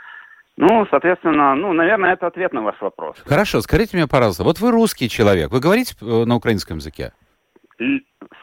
Ну, 0.56 0.86
соответственно, 0.90 1.54
ну, 1.54 1.72
наверное, 1.72 2.12
это 2.12 2.26
ответ 2.26 2.52
на 2.52 2.62
ваш 2.62 2.80
вопрос. 2.80 3.16
Хорошо, 3.24 3.60
скажите 3.60 3.96
мне, 3.96 4.06
пожалуйста, 4.06 4.44
вот 4.44 4.60
вы 4.60 4.70
русский 4.70 5.08
человек, 5.08 5.50
вы 5.50 5.60
говорите 5.60 5.94
э, 6.00 6.24
на 6.24 6.36
украинском 6.36 6.78
языке? 6.78 7.12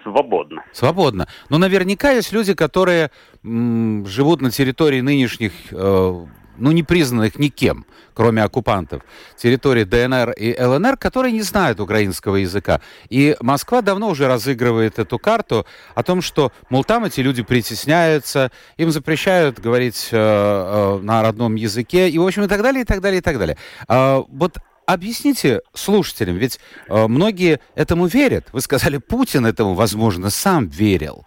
Свободно. 0.02 0.64
Свободно. 0.72 1.28
Но 1.50 1.60
наверняка 1.60 2.12
есть 2.12 2.34
люди, 2.34 2.56
которые 2.56 3.12
м, 3.44 4.06
живут 4.08 4.42
на 4.42 4.50
территории 4.50 5.02
нынешних 5.02 5.52
э, 5.72 6.26
ну, 6.58 6.72
не 6.72 6.84
признанных 6.84 7.38
никем, 7.40 7.86
кроме 8.14 8.44
оккупантов, 8.44 9.04
территории 9.38 9.84
ДНР 9.84 10.32
и 10.32 10.56
ЛНР, 10.60 10.98
которые 10.98 11.32
не 11.32 11.42
знают 11.42 11.80
украинского 11.80 12.38
языка. 12.38 12.82
И 13.10 13.36
Москва 13.42 13.82
давно 13.82 14.10
уже 14.10 14.28
разыгрывает 14.28 15.00
эту 15.00 15.20
карту 15.20 15.66
о 15.96 16.04
том, 16.04 16.22
что, 16.22 16.52
мол, 16.70 16.84
там 16.84 17.06
эти 17.06 17.22
люди 17.22 17.44
притесняются, 17.44 18.52
им 18.78 18.92
запрещают 18.92 19.60
говорить 19.60 20.10
э, 20.12 20.18
э, 20.18 21.00
на 21.04 21.22
родном 21.22 21.56
языке, 21.56 22.10
и, 22.10 22.18
в 22.18 22.26
общем, 22.26 22.44
и 22.44 22.48
так 22.48 22.62
далее, 22.62 22.82
и 22.82 22.86
так 22.86 23.02
далее, 23.02 23.20
и 23.20 23.22
так 23.22 23.38
далее. 23.38 23.58
А, 23.88 24.24
вот 24.30 24.58
объясните 24.88 25.62
слушателям, 25.74 26.38
ведь 26.38 26.60
э, 26.88 27.08
многие 27.08 27.60
этому 27.76 28.08
верят. 28.08 28.48
Вы 28.52 28.62
сказали, 28.62 28.98
Путин 28.98 29.46
этому, 29.46 29.74
возможно, 29.76 30.30
сам 30.30 30.68
верил. 30.68 31.26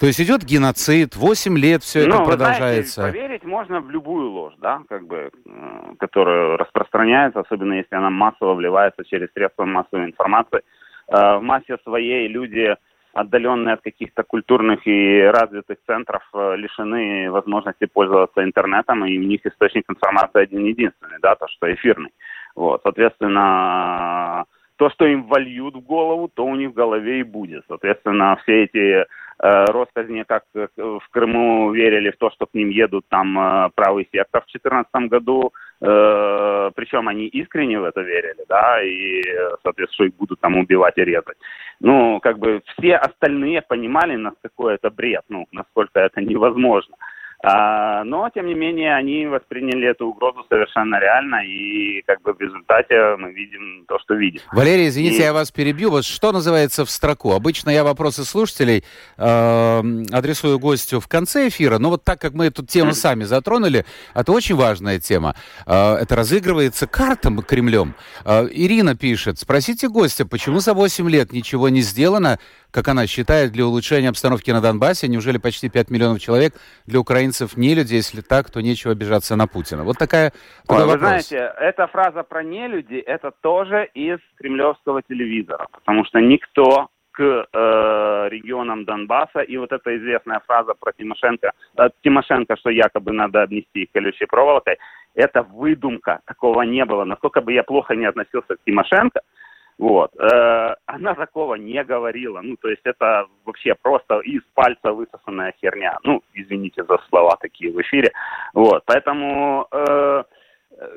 То 0.00 0.06
есть 0.06 0.20
идет 0.20 0.42
геноцид, 0.42 1.14
8 1.14 1.56
лет 1.56 1.82
все 1.82 2.06
ну, 2.06 2.16
это 2.16 2.24
продолжается. 2.24 3.02
Знаете, 3.02 3.18
поверить 3.18 3.44
можно 3.44 3.80
в 3.80 3.90
любую 3.90 4.30
ложь, 4.30 4.54
да, 4.58 4.82
как 4.88 5.06
бы, 5.06 5.30
э, 5.46 5.94
которая 5.98 6.56
распространяется, 6.56 7.40
особенно 7.40 7.74
если 7.74 7.94
она 7.94 8.10
массово 8.10 8.54
вливается 8.54 9.04
через 9.04 9.28
средства 9.32 9.64
массовой 9.64 10.06
информации. 10.06 10.62
Э, 11.08 11.38
в 11.38 11.42
массе 11.42 11.76
своей 11.84 12.26
люди, 12.26 12.74
отдаленные 13.12 13.74
от 13.74 13.82
каких-то 13.82 14.24
культурных 14.24 14.84
и 14.84 15.20
развитых 15.22 15.78
центров, 15.86 16.22
э, 16.34 16.56
лишены 16.56 17.30
возможности 17.30 17.86
пользоваться 17.86 18.42
интернетом, 18.42 19.04
и 19.04 19.16
у 19.16 19.22
них 19.22 19.46
источник 19.46 19.84
информации 19.88 20.42
один 20.42 20.64
единственный, 20.64 21.18
да, 21.22 21.36
то, 21.36 21.46
что 21.46 21.72
эфирный. 21.72 22.10
Вот, 22.56 22.80
соответственно, 22.82 24.44
то, 24.76 24.90
что 24.90 25.06
им 25.06 25.24
вольют 25.24 25.74
в 25.74 25.80
голову, 25.80 26.28
то 26.32 26.44
у 26.44 26.54
них 26.54 26.70
в 26.70 26.74
голове 26.74 27.20
и 27.20 27.22
будет. 27.22 27.64
Соответственно, 27.68 28.36
все 28.42 28.64
эти 28.64 29.06
Э, 29.42 29.64
россказни, 29.64 30.22
как 30.22 30.44
э, 30.54 30.68
в 30.76 31.02
Крыму 31.10 31.72
верили 31.72 32.10
в 32.10 32.16
то, 32.18 32.30
что 32.30 32.46
к 32.46 32.54
ним 32.54 32.68
едут 32.68 33.04
там 33.08 33.38
э, 33.38 33.70
правый 33.74 34.08
сектор 34.12 34.42
в 34.42 34.50
2014 34.50 35.10
году, 35.10 35.52
причем 35.80 37.08
они 37.08 37.26
искренне 37.26 37.78
в 37.78 37.84
это 37.84 38.00
верили, 38.00 38.44
да, 38.48 38.82
и, 38.82 39.22
соответственно, 39.62 39.92
что 39.92 40.04
их 40.04 40.14
будут 40.16 40.40
там 40.40 40.56
убивать 40.56 40.96
и 40.96 41.04
резать. 41.04 41.36
Ну, 41.80 42.20
как 42.20 42.38
бы 42.38 42.62
все 42.66 42.96
остальные 42.96 43.60
понимали, 43.60 44.16
насколько 44.16 44.68
это 44.68 44.88
бред, 44.88 45.24
ну, 45.28 45.46
насколько 45.52 46.00
это 46.00 46.22
невозможно. 46.22 46.96
А, 46.96 47.04
но, 47.44 48.30
тем 48.34 48.46
не 48.46 48.54
менее, 48.54 48.94
они 48.94 49.26
восприняли 49.26 49.88
эту 49.88 50.06
угрозу 50.06 50.44
совершенно 50.48 50.98
реально, 50.98 51.44
и 51.46 52.02
как 52.06 52.22
бы 52.22 52.32
в 52.32 52.40
результате 52.40 53.16
мы 53.16 53.32
видим 53.32 53.84
то, 53.86 53.98
что 53.98 54.14
видим. 54.14 54.40
Валерий, 54.52 54.88
извините, 54.88 55.18
и... 55.18 55.22
я 55.22 55.32
вас 55.32 55.50
перебью. 55.50 55.90
Вот 55.90 56.04
что 56.04 56.32
называется 56.32 56.84
в 56.84 56.90
строку? 56.90 57.32
Обычно 57.32 57.70
я 57.70 57.84
вопросы 57.84 58.24
слушателей 58.24 58.84
э, 59.18 59.82
адресую 60.12 60.58
гостю 60.58 61.00
в 61.00 61.08
конце 61.08 61.48
эфира, 61.48 61.78
но 61.78 61.90
вот 61.90 62.04
так 62.04 62.20
как 62.20 62.32
мы 62.32 62.46
эту 62.46 62.64
тему 62.64 62.92
сами 62.92 63.24
затронули, 63.24 63.84
это 64.14 64.32
очень 64.32 64.54
важная 64.54 64.98
тема. 64.98 65.34
Э, 65.66 65.94
это 65.96 66.16
разыгрывается 66.16 66.86
картом 66.86 67.42
Кремлем. 67.42 67.94
Э, 68.24 68.46
Ирина 68.50 68.96
пишет, 68.96 69.38
спросите 69.38 69.88
гостя, 69.88 70.26
почему 70.26 70.60
за 70.60 70.74
8 70.74 71.08
лет 71.10 71.32
ничего 71.32 71.68
не 71.68 71.80
сделано, 71.80 72.38
как 72.74 72.88
она 72.88 73.06
считает, 73.06 73.52
для 73.52 73.64
улучшения 73.64 74.08
обстановки 74.08 74.50
на 74.50 74.60
Донбассе? 74.60 75.06
Неужели 75.06 75.38
почти 75.38 75.70
5 75.70 75.90
миллионов 75.90 76.18
человек 76.20 76.54
для 76.86 76.98
украинцев 76.98 77.56
не 77.56 77.72
люди? 77.72 77.94
Если 77.94 78.20
так, 78.20 78.50
то 78.50 78.60
нечего 78.60 78.92
обижаться 78.92 79.36
на 79.36 79.46
Путина. 79.46 79.84
Вот 79.84 79.96
такая 79.96 80.32
Ой, 80.68 80.84
Вы 80.84 80.98
знаете, 80.98 81.52
эта 81.60 81.86
фраза 81.86 82.24
про 82.24 82.42
нелюди, 82.42 82.96
это 82.96 83.30
тоже 83.30 83.88
из 83.94 84.18
кремлевского 84.38 85.02
телевизора, 85.02 85.68
потому 85.70 86.04
что 86.04 86.18
никто 86.18 86.88
к 87.12 87.22
э, 87.22 88.28
регионам 88.28 88.84
Донбасса. 88.84 89.42
И 89.42 89.56
вот 89.56 89.70
эта 89.70 89.96
известная 89.96 90.40
фраза 90.44 90.74
про 90.74 90.92
Тимошенко, 90.92 91.52
э, 91.76 91.88
Тимошенко, 92.02 92.56
что 92.56 92.70
якобы 92.70 93.12
надо 93.12 93.42
обнести 93.42 93.84
их 93.84 93.92
колючей 93.92 94.26
проволокой, 94.26 94.78
это 95.14 95.42
выдумка. 95.42 96.18
Такого 96.24 96.62
не 96.62 96.84
было. 96.84 97.04
Насколько 97.04 97.40
бы 97.40 97.52
я 97.52 97.62
плохо 97.62 97.94
не 97.94 98.06
относился 98.06 98.56
к 98.56 98.64
Тимошенко, 98.66 99.20
вот. 99.78 100.10
Э, 100.18 100.74
она 100.86 101.14
такого 101.14 101.56
не 101.56 101.82
говорила. 101.84 102.40
Ну, 102.42 102.56
то 102.56 102.68
есть 102.68 102.82
это 102.84 103.26
вообще 103.44 103.74
просто 103.80 104.20
из 104.20 104.42
пальца 104.54 104.92
высосанная 104.92 105.54
херня. 105.60 105.98
Ну, 106.04 106.22
извините 106.32 106.84
за 106.84 106.98
слова 107.08 107.36
такие 107.40 107.72
в 107.72 107.80
эфире. 107.80 108.12
Вот. 108.52 108.84
Поэтому, 108.86 109.66
э, 109.72 110.24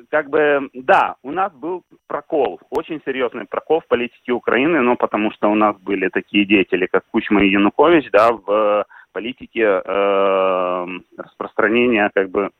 как 0.10 0.30
бы, 0.30 0.70
да, 0.74 1.16
у 1.24 1.32
нас 1.32 1.52
был 1.54 1.84
прокол, 2.08 2.60
очень 2.70 3.02
серьезный 3.06 3.46
прокол 3.46 3.82
в 3.82 3.88
политике 3.88 4.32
Украины, 4.32 4.82
но 4.82 4.96
потому 4.96 5.32
что 5.32 5.50
у 5.50 5.56
нас 5.56 5.76
были 5.78 6.10
такие 6.10 6.46
деятели, 6.46 6.88
как 6.88 7.06
Кучма 7.12 7.44
и 7.44 7.50
Янукович, 7.50 8.10
да, 8.12 8.32
в 8.32 8.86
политике 9.12 9.82
э, 9.84 10.88
распространения, 11.18 12.12
как 12.14 12.30
бы, 12.30 12.52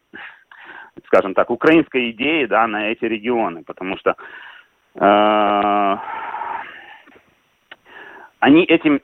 скажем 1.06 1.36
так, 1.36 1.52
украинской 1.52 2.10
идеи, 2.12 2.46
да, 2.46 2.66
на 2.68 2.90
эти 2.90 3.06
регионы, 3.06 3.64
потому 3.64 3.98
что 3.98 4.16
они 8.40 8.64
этим, 8.64 9.02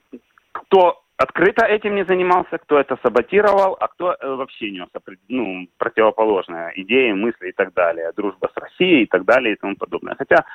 кто 0.51 1.03
открыто 1.17 1.65
этим 1.65 1.95
не 1.95 2.05
занимался, 2.05 2.57
кто 2.57 2.79
это 2.79 2.97
саботировал, 3.03 3.77
а 3.79 3.87
кто 3.87 4.13
э, 4.13 4.35
вообще 4.35 4.71
нес 4.71 4.87
ну, 5.29 5.67
противоположные 5.77 6.71
идеи, 6.81 7.11
мысли 7.11 7.49
и 7.49 7.51
так 7.51 7.73
далее. 7.73 8.11
Дружба 8.15 8.49
с 8.53 8.57
Россией 8.57 9.03
и 9.03 9.05
так 9.05 9.25
далее 9.25 9.53
и 9.53 9.57
тому 9.57 9.75
подобное. 9.75 10.15
Хотя, 10.15 10.45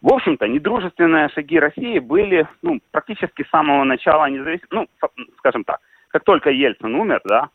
в 0.00 0.12
общем-то, 0.12 0.46
недружественные 0.48 1.28
шаги 1.30 1.58
России 1.58 1.98
были 1.98 2.46
ну, 2.62 2.80
практически 2.90 3.42
с 3.42 3.50
самого 3.50 3.84
начала 3.84 4.28
независимо, 4.30 4.68
ну, 4.70 4.88
скажем 5.38 5.64
так, 5.64 5.80
как 6.08 6.24
только 6.24 6.50
Ельцин 6.50 6.94
умер, 6.94 7.20
да, 7.24 7.48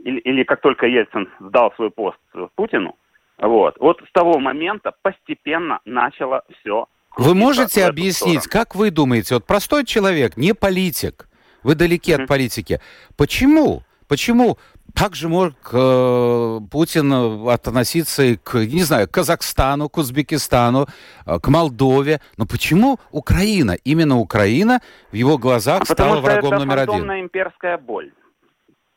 или, 0.00 0.18
или 0.18 0.42
как 0.42 0.60
только 0.60 0.86
Ельцин 0.86 1.28
сдал 1.38 1.72
свой 1.76 1.90
пост 1.90 2.18
Путину, 2.54 2.96
вот. 3.40 3.76
Вот 3.80 4.00
с 4.08 4.12
того 4.12 4.38
момента 4.38 4.92
постепенно 5.02 5.80
начало 5.84 6.42
все. 6.60 6.86
Вы 7.16 7.34
можете 7.34 7.86
объяснить, 7.86 8.46
как 8.46 8.74
вы 8.74 8.90
думаете, 8.90 9.34
вот 9.34 9.46
простой 9.46 9.84
человек, 9.84 10.36
не 10.36 10.54
политик, 10.54 11.28
вы 11.62 11.74
далеки 11.74 12.12
mm-hmm. 12.12 12.22
от 12.22 12.28
политики, 12.28 12.80
почему? 13.16 13.82
Почему 14.08 14.58
как 14.94 15.14
же 15.14 15.28
может 15.28 15.56
э, 15.72 16.58
Путин 16.70 17.48
относиться 17.48 18.22
и 18.22 18.36
к, 18.36 18.54
не 18.54 18.82
знаю, 18.82 19.08
к 19.08 19.12
Казахстану, 19.12 19.88
к 19.88 19.98
Узбекистану, 19.98 20.86
э, 21.26 21.38
к 21.38 21.48
Молдове? 21.48 22.20
Но 22.36 22.46
почему 22.46 22.98
Украина, 23.10 23.76
именно 23.84 24.18
Украина 24.18 24.80
в 25.12 25.14
его 25.14 25.38
глазах 25.38 25.82
а 25.82 25.84
стала 25.84 26.20
врагом 26.20 26.54
номер 26.54 26.78
один? 26.78 26.86
Потому 26.86 27.04
что 27.04 27.12
это 27.12 27.20
имперская 27.20 27.78
боль. 27.78 28.12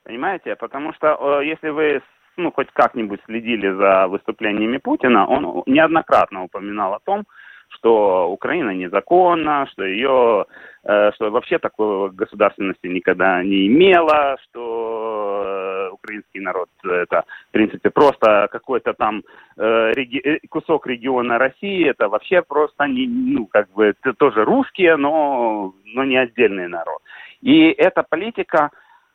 Понимаете? 0.04 0.56
Потому 0.56 0.94
что 0.94 1.08
э, 1.42 1.46
если 1.46 1.70
вы 1.70 2.02
ну, 2.38 2.52
хоть 2.52 2.72
как-нибудь 2.72 3.22
следили 3.26 3.70
за 3.70 4.08
выступлениями 4.08 4.78
Путина, 4.78 5.28
он 5.28 5.64
неоднократно 5.66 6.44
упоминал 6.44 6.94
о 6.94 7.00
том, 7.00 7.26
что 7.76 8.30
Украина 8.30 8.72
незаконна, 8.72 9.68
что 9.72 9.84
ее, 9.84 10.46
э, 10.84 11.12
что 11.16 11.32
вообще 11.32 11.58
такой 11.60 12.12
государственности 12.12 12.88
никогда 12.88 13.44
не 13.44 13.68
имела, 13.68 14.38
что 14.44 15.90
украинский 15.94 16.40
народ 16.40 16.70
это, 16.84 17.24
в 17.50 17.52
принципе, 17.52 17.90
просто 17.90 18.48
какой-то 18.52 18.94
там 18.94 19.24
э, 19.58 19.92
реги 19.94 20.20
э, 20.20 20.40
кусок 20.50 20.88
региона 20.88 21.38
России, 21.38 21.90
это 21.90 22.10
вообще 22.10 22.42
просто, 22.42 22.86
не, 22.86 23.08
ну, 23.08 23.48
как 23.48 23.72
бы, 23.72 23.86
это 23.86 24.14
тоже 24.14 24.46
русские, 24.46 24.98
но, 24.98 25.74
но 25.86 26.04
не 26.04 26.18
отдельный 26.18 26.68
народ. 26.68 27.02
И 27.42 27.70
эта 27.70 28.04
политика 28.04 28.70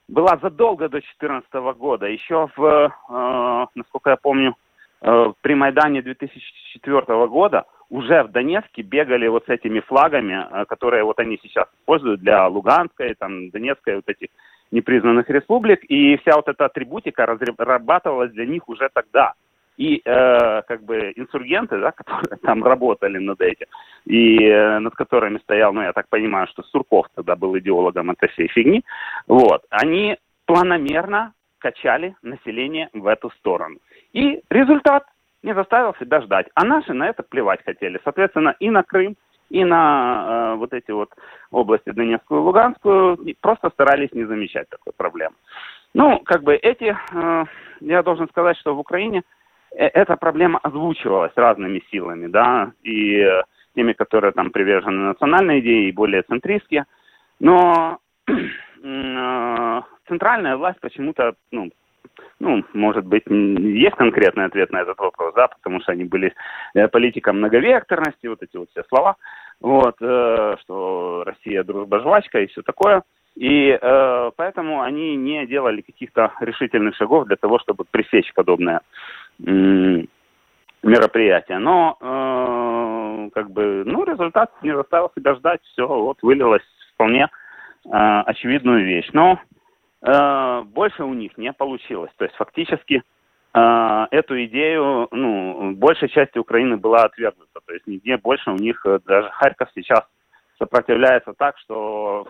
была 0.08 0.38
задолго 0.42 0.88
до 0.88 1.00
2014 1.00 1.52
года. 1.78 2.06
Еще 2.06 2.48
в, 2.56 2.64
э, 2.64 3.66
насколько 3.74 4.10
я 4.10 4.16
помню, 4.16 4.56
э, 5.02 5.32
при 5.40 5.54
Майдане 5.54 6.02
2004 6.02 7.26
года 7.26 7.64
уже 7.90 8.22
в 8.22 8.30
Донецке 8.30 8.82
бегали 8.82 9.28
вот 9.28 9.44
с 9.46 9.48
этими 9.48 9.80
флагами, 9.80 10.46
э, 10.50 10.64
которые 10.66 11.04
вот 11.04 11.18
они 11.18 11.38
сейчас 11.42 11.68
используют 11.80 12.20
для 12.20 12.48
Луганской, 12.48 13.14
там, 13.14 13.50
Донецкой, 13.50 13.96
вот 13.96 14.08
этих 14.08 14.28
непризнанных 14.70 15.28
республик. 15.30 15.84
И 15.84 16.16
вся 16.18 16.36
вот 16.36 16.48
эта 16.48 16.66
атрибутика 16.66 17.26
разрабатывалась 17.26 18.32
для 18.32 18.46
них 18.46 18.68
уже 18.68 18.88
тогда. 18.92 19.34
И 19.78 20.02
э, 20.04 20.62
как 20.62 20.82
бы 20.82 21.12
инсургенты, 21.16 21.80
да, 21.80 21.92
которые 21.96 22.36
там 22.42 22.62
работали 22.62 23.18
над 23.18 23.40
этим, 23.40 23.66
и 24.04 24.44
э, 24.44 24.78
над 24.80 24.94
которыми 24.94 25.38
стоял, 25.38 25.72
ну, 25.72 25.82
я 25.82 25.92
так 25.92 26.08
понимаю, 26.08 26.46
что 26.48 26.62
Сурков 26.64 27.06
тогда 27.14 27.36
был 27.36 27.56
идеологом 27.56 28.10
этой 28.10 28.28
всей 28.30 28.48
фигни, 28.48 28.84
вот, 29.26 29.62
они 29.70 30.18
планомерно 30.46 31.32
качали 31.58 32.14
население 32.22 32.88
в 32.92 33.06
эту 33.06 33.30
сторону. 33.30 33.78
И 34.12 34.42
результат 34.50 35.04
не 35.42 35.54
заставил 35.54 35.94
себя 36.00 36.20
ждать. 36.20 36.46
А 36.54 36.64
наши 36.64 36.92
на 36.92 37.08
это 37.08 37.22
плевать 37.22 37.64
хотели. 37.64 38.00
Соответственно, 38.04 38.54
и 38.58 38.70
на 38.70 38.82
Крым, 38.82 39.16
и 39.50 39.64
на 39.64 40.52
э, 40.52 40.56
вот 40.56 40.72
эти 40.72 40.90
вот 40.90 41.10
области 41.50 41.90
Донецкую 41.90 42.40
и 42.40 42.44
Луганскую 42.44 43.18
просто 43.40 43.70
старались 43.70 44.12
не 44.12 44.24
замечать 44.24 44.68
такой 44.68 44.92
проблемы. 44.96 45.36
Ну, 45.94 46.20
как 46.20 46.42
бы 46.42 46.54
эти, 46.54 46.96
э, 47.12 47.44
я 47.80 48.02
должен 48.02 48.28
сказать, 48.28 48.56
что 48.58 48.74
в 48.74 48.78
Украине 48.78 49.22
эта 49.78 50.16
проблема 50.16 50.58
озвучивалась 50.58 51.32
разными 51.36 51.82
силами, 51.90 52.26
да, 52.26 52.72
и 52.82 53.20
э, 53.20 53.42
теми, 53.76 53.92
которые 53.92 54.32
там 54.32 54.50
привержены 54.50 55.04
национальной 55.04 55.60
идее 55.60 55.88
и 55.88 55.92
более 55.92 56.22
центристские. 56.22 56.84
Но 57.38 57.98
э, 58.26 59.82
центральная 60.08 60.56
власть 60.56 60.80
почему-то, 60.80 61.34
ну, 61.52 61.70
ну, 62.40 62.64
может 62.72 63.06
быть, 63.06 63.22
есть 63.28 63.94
конкретный 63.94 64.46
ответ 64.46 64.72
на 64.72 64.82
этот 64.82 64.98
вопрос, 64.98 65.34
да, 65.34 65.46
потому 65.46 65.80
что 65.80 65.92
они 65.92 66.04
были 66.04 66.34
э, 66.74 66.88
политиком 66.88 67.38
многовекторности, 67.38 68.26
вот 68.26 68.42
эти 68.42 68.56
вот 68.56 68.68
все 68.70 68.82
слова, 68.88 69.16
вот, 69.60 69.94
э, 70.00 70.56
что 70.60 71.22
Россия 71.24 71.62
дружба 71.62 72.00
жвачка 72.00 72.40
и 72.40 72.48
все 72.48 72.62
такое. 72.62 73.02
И 73.36 73.78
э, 73.80 74.30
поэтому 74.36 74.82
они 74.82 75.14
не 75.14 75.46
делали 75.46 75.82
каких-то 75.82 76.32
решительных 76.40 76.96
шагов 76.96 77.28
для 77.28 77.36
того, 77.36 77.60
чтобы 77.60 77.84
пресечь 77.88 78.34
подобное 78.34 78.80
мероприятие. 79.38 81.58
Но 81.58 81.96
э, 82.00 83.30
как 83.34 83.50
бы, 83.50 83.84
ну, 83.86 84.04
результат 84.04 84.50
не 84.62 84.74
заставил 84.74 85.10
себя 85.14 85.34
ждать, 85.34 85.60
все, 85.72 85.86
вот 85.86 86.22
вылилось 86.22 86.62
вполне 86.94 87.28
э, 87.84 87.88
очевидную 87.90 88.84
вещь. 88.84 89.10
Но 89.12 89.38
Э, 90.00 90.62
больше 90.64 91.04
у 91.04 91.14
них 91.14 91.36
не 91.36 91.52
получилось. 91.52 92.10
То 92.16 92.24
есть 92.24 92.36
фактически 92.36 93.02
э, 93.54 94.06
эту 94.10 94.44
идею, 94.44 95.08
ну, 95.10 95.72
большей 95.74 96.08
части 96.08 96.38
Украины 96.38 96.76
была 96.76 97.04
отвергнута. 97.04 97.60
То 97.66 97.72
есть 97.72 97.86
нигде 97.86 98.16
больше 98.16 98.50
у 98.50 98.56
них, 98.56 98.84
э, 98.86 99.00
даже 99.06 99.30
Харьков 99.30 99.70
сейчас 99.74 100.04
сопротивляется 100.58 101.34
так, 101.36 101.58
что 101.58 102.28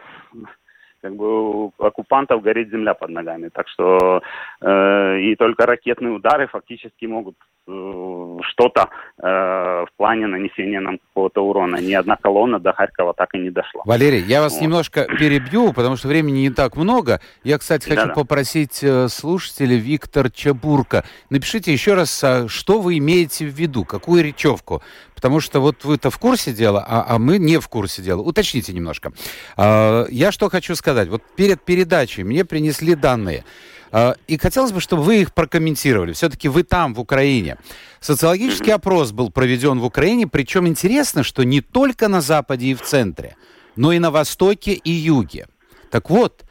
как 1.01 1.15
бы 1.17 1.67
у 1.67 1.73
оккупантов 1.79 2.43
горит 2.43 2.71
земля 2.71 2.95
под 2.95 3.11
ногами. 3.11 3.49
Так 3.49 3.69
что 3.69 4.23
э, 4.61 5.21
и 5.21 5.37
только 5.37 5.67
ракетные 5.67 6.13
удары 6.13 6.47
фактически 6.47 7.07
могут 7.07 7.37
что-то 7.69 8.89
э, 9.19 9.27
в 9.27 9.89
плане 9.97 10.27
нанесения 10.27 10.81
нам 10.81 10.99
какого-то 10.99 11.45
урона. 11.45 11.77
Ни 11.77 11.93
одна 11.93 12.17
колонна 12.17 12.59
до 12.59 12.73
Харькова 12.73 13.13
так 13.15 13.35
и 13.35 13.39
не 13.39 13.51
дошла. 13.51 13.83
Валерий, 13.85 14.23
я 14.23 14.41
вас 14.41 14.55
вот. 14.55 14.63
немножко 14.63 15.05
перебью, 15.05 15.73
потому 15.73 15.97
что 15.97 16.09
времени 16.09 16.41
не 16.41 16.51
так 16.51 16.77
много. 16.77 17.21
Я, 17.45 17.59
кстати, 17.59 17.85
хочу 17.85 18.03
Да-да. 18.03 18.15
попросить 18.15 18.83
э, 18.83 19.09
слушателя 19.09 19.77
Виктор 19.77 20.31
Чабурка. 20.31 21.05
Напишите 21.31 21.73
еще 21.73 21.95
раз, 21.95 22.25
а 22.25 22.49
что 22.49 22.81
вы 22.81 22.99
имеете 22.99 23.47
в 23.47 23.51
виду, 23.51 23.85
какую 23.85 24.25
речевку. 24.25 24.83
Потому 25.15 25.41
что 25.41 25.61
вот 25.61 25.85
вы-то 25.85 26.11
в 26.11 26.19
курсе 26.19 26.53
дела, 26.53 26.85
а, 26.89 27.05
а 27.09 27.19
мы 27.19 27.39
не 27.39 27.59
в 27.59 27.69
курсе 27.69 28.03
дела. 28.03 28.23
Уточните 28.23 28.73
немножко. 28.73 29.13
А, 29.57 30.07
я 30.09 30.33
что 30.33 30.49
хочу 30.49 30.75
сказать. 30.75 31.09
Вот 31.09 31.23
перед 31.37 31.61
передачей 31.61 32.23
мне 32.25 32.45
принесли 32.45 32.95
данные. 32.95 33.45
А, 33.91 34.15
и 34.27 34.39
хотелось 34.39 34.73
бы, 34.73 34.81
чтобы 34.81 35.03
вы 35.03 35.23
их 35.23 35.33
прокомментировали. 35.33 36.13
Все-таки 36.13 36.49
вы 36.49 36.63
там, 36.63 36.95
в 36.95 37.01
Украине. 37.01 37.57
Социологический 38.01 38.73
опрос 38.73 39.13
был 39.13 39.31
проведен 39.31 39.81
в 39.81 39.85
Украине, 39.85 40.27
причем 40.27 40.67
интересно, 40.67 41.23
что 41.23 41.43
не 41.43 41.61
только 41.61 42.09
на 42.09 42.21
Западе 42.21 42.67
и 42.67 42.75
в 42.75 42.83
центре, 42.83 43.37
но 43.77 43.93
и 43.93 43.99
на 43.99 44.11
Востоке 44.11 44.73
и 44.73 44.91
Юге. 44.91 45.47
Так 45.91 46.11
вот, 46.11 46.45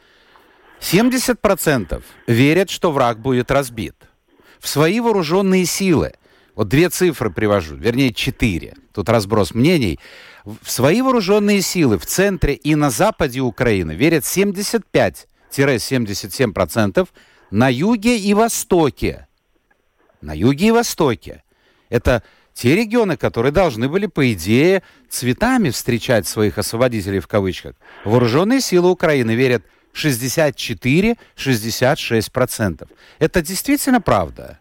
70% 0.80 2.02
верят, 2.26 2.70
что 2.70 2.92
враг 2.92 3.20
будет 3.20 3.50
разбит. 3.50 3.94
В 4.58 4.68
свои 4.68 5.00
вооруженные 5.00 5.64
силы– 5.64 6.14
вот 6.58 6.66
две 6.66 6.88
цифры 6.88 7.30
привожу, 7.30 7.76
вернее 7.76 8.12
четыре. 8.12 8.74
Тут 8.92 9.08
разброс 9.08 9.54
мнений. 9.54 10.00
В 10.44 10.68
свои 10.68 11.02
вооруженные 11.02 11.62
силы 11.62 11.98
в 11.98 12.06
центре 12.06 12.54
и 12.54 12.74
на 12.74 12.90
западе 12.90 13.38
Украины 13.38 13.92
верят 13.92 14.24
75-77%, 14.24 17.08
на 17.50 17.68
юге 17.68 18.18
и 18.18 18.34
востоке. 18.34 19.26
На 20.20 20.32
юге 20.32 20.68
и 20.68 20.70
востоке. 20.70 21.42
Это 21.88 22.22
те 22.54 22.74
регионы, 22.74 23.16
которые 23.16 23.52
должны 23.52 23.88
были, 23.88 24.06
по 24.06 24.32
идее, 24.32 24.82
цветами 25.08 25.70
встречать 25.70 26.26
своих 26.26 26.58
освободителей 26.58 27.20
в 27.20 27.28
кавычках. 27.28 27.76
Вооруженные 28.04 28.60
силы 28.60 28.90
Украины 28.90 29.36
верят 29.36 29.64
64-66%. 29.94 32.88
Это 33.18 33.42
действительно 33.42 34.00
правда? 34.00 34.58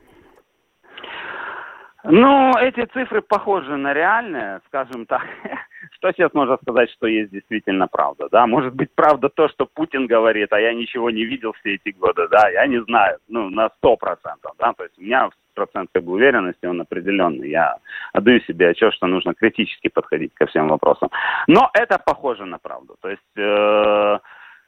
Ну, 2.10 2.58
эти 2.58 2.86
цифры 2.86 3.22
похожи 3.22 3.76
на 3.76 3.94
реальные, 3.94 4.62
скажем 4.68 5.06
так. 5.06 5.24
Что 5.92 6.12
сейчас 6.12 6.34
можно 6.34 6.58
сказать, 6.62 6.90
что 6.92 7.08
есть 7.08 7.32
действительно 7.32 7.88
правда, 7.88 8.28
да? 8.32 8.48
Может 8.48 8.74
быть, 8.76 8.90
правда 8.96 9.30
то, 9.30 9.48
что 9.50 9.66
Путин 9.66 10.08
говорит, 10.08 10.52
а 10.54 10.60
я 10.60 10.74
ничего 10.74 11.10
не 11.10 11.26
видел 11.26 11.54
все 11.54 11.76
эти 11.76 11.90
годы, 11.96 12.28
да? 12.30 12.50
Я 12.50 12.66
не 12.68 12.82
знаю, 12.84 13.18
ну, 13.28 13.50
на 13.50 13.70
сто 13.78 13.96
процентов, 13.98 14.54
да? 14.58 14.74
То 14.74 14.84
есть 14.84 14.98
у 14.98 15.02
меня 15.02 15.30
процент 15.54 15.90
как 15.94 16.04
бы 16.04 16.14
уверенности, 16.14 16.66
он 16.66 16.82
определенный. 16.82 17.50
Я 17.50 17.78
отдаю 18.14 18.40
себе 18.42 18.70
отчет, 18.70 18.94
что 18.94 19.08
нужно 19.08 19.34
критически 19.34 19.90
подходить 19.90 20.34
ко 20.34 20.46
всем 20.46 20.68
вопросам. 20.68 21.10
Но 21.48 21.70
это 21.74 22.00
похоже 22.00 22.46
на 22.46 22.58
правду. 22.58 22.96
То 23.02 23.10
есть... 23.10 23.38
Э, 23.38 24.20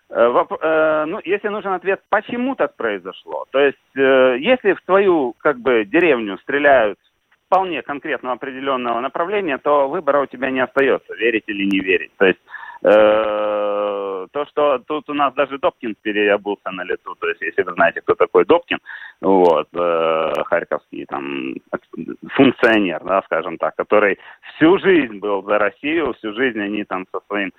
э, 0.10 0.46
э 0.62 1.06
ну, 1.06 1.20
если 1.24 1.50
нужен 1.50 1.74
ответ, 1.74 2.02
почему 2.10 2.56
так 2.56 2.76
произошло, 2.76 3.46
то 3.52 3.60
есть, 3.60 3.78
э, 3.96 4.38
если 4.40 4.74
в 4.74 4.82
твою, 4.82 5.36
как 5.40 5.60
бы, 5.60 5.86
деревню 5.86 6.38
стреляют 6.40 6.98
вполне 7.50 7.82
конкретного 7.82 8.36
определенного 8.36 9.00
направления, 9.00 9.58
то 9.58 9.90
выбора 9.90 10.22
у 10.22 10.26
тебя 10.28 10.52
не 10.52 10.60
остается, 10.60 11.16
верить 11.16 11.46
или 11.48 11.66
не 11.66 11.80
верить. 11.80 12.12
То 12.18 12.26
есть 12.28 12.40
э, 12.84 14.28
то, 14.32 14.46
что 14.46 14.78
тут 14.88 15.10
у 15.10 15.14
нас 15.16 15.34
даже 15.34 15.58
Добкин 15.58 15.96
переобулся 16.00 16.70
на 16.70 16.84
лету, 16.84 17.16
то 17.20 17.28
есть 17.28 17.42
если 17.42 17.64
вы 17.64 17.74
знаете, 17.74 18.02
кто 18.02 18.14
такой 18.14 18.46
Добкин, 18.46 18.78
вот, 19.22 19.68
э, 19.74 20.34
харьковский 20.46 21.06
там 21.06 21.56
функционер, 22.36 23.04
да, 23.04 23.24
скажем 23.24 23.58
так, 23.58 23.76
который 23.76 24.20
всю 24.56 24.78
жизнь 24.78 25.18
был 25.18 25.42
за 25.44 25.58
Россию, 25.58 26.14
всю 26.14 26.34
жизнь 26.34 26.60
они 26.60 26.84
там 26.84 27.08
со 27.12 27.20
своим 27.28 27.52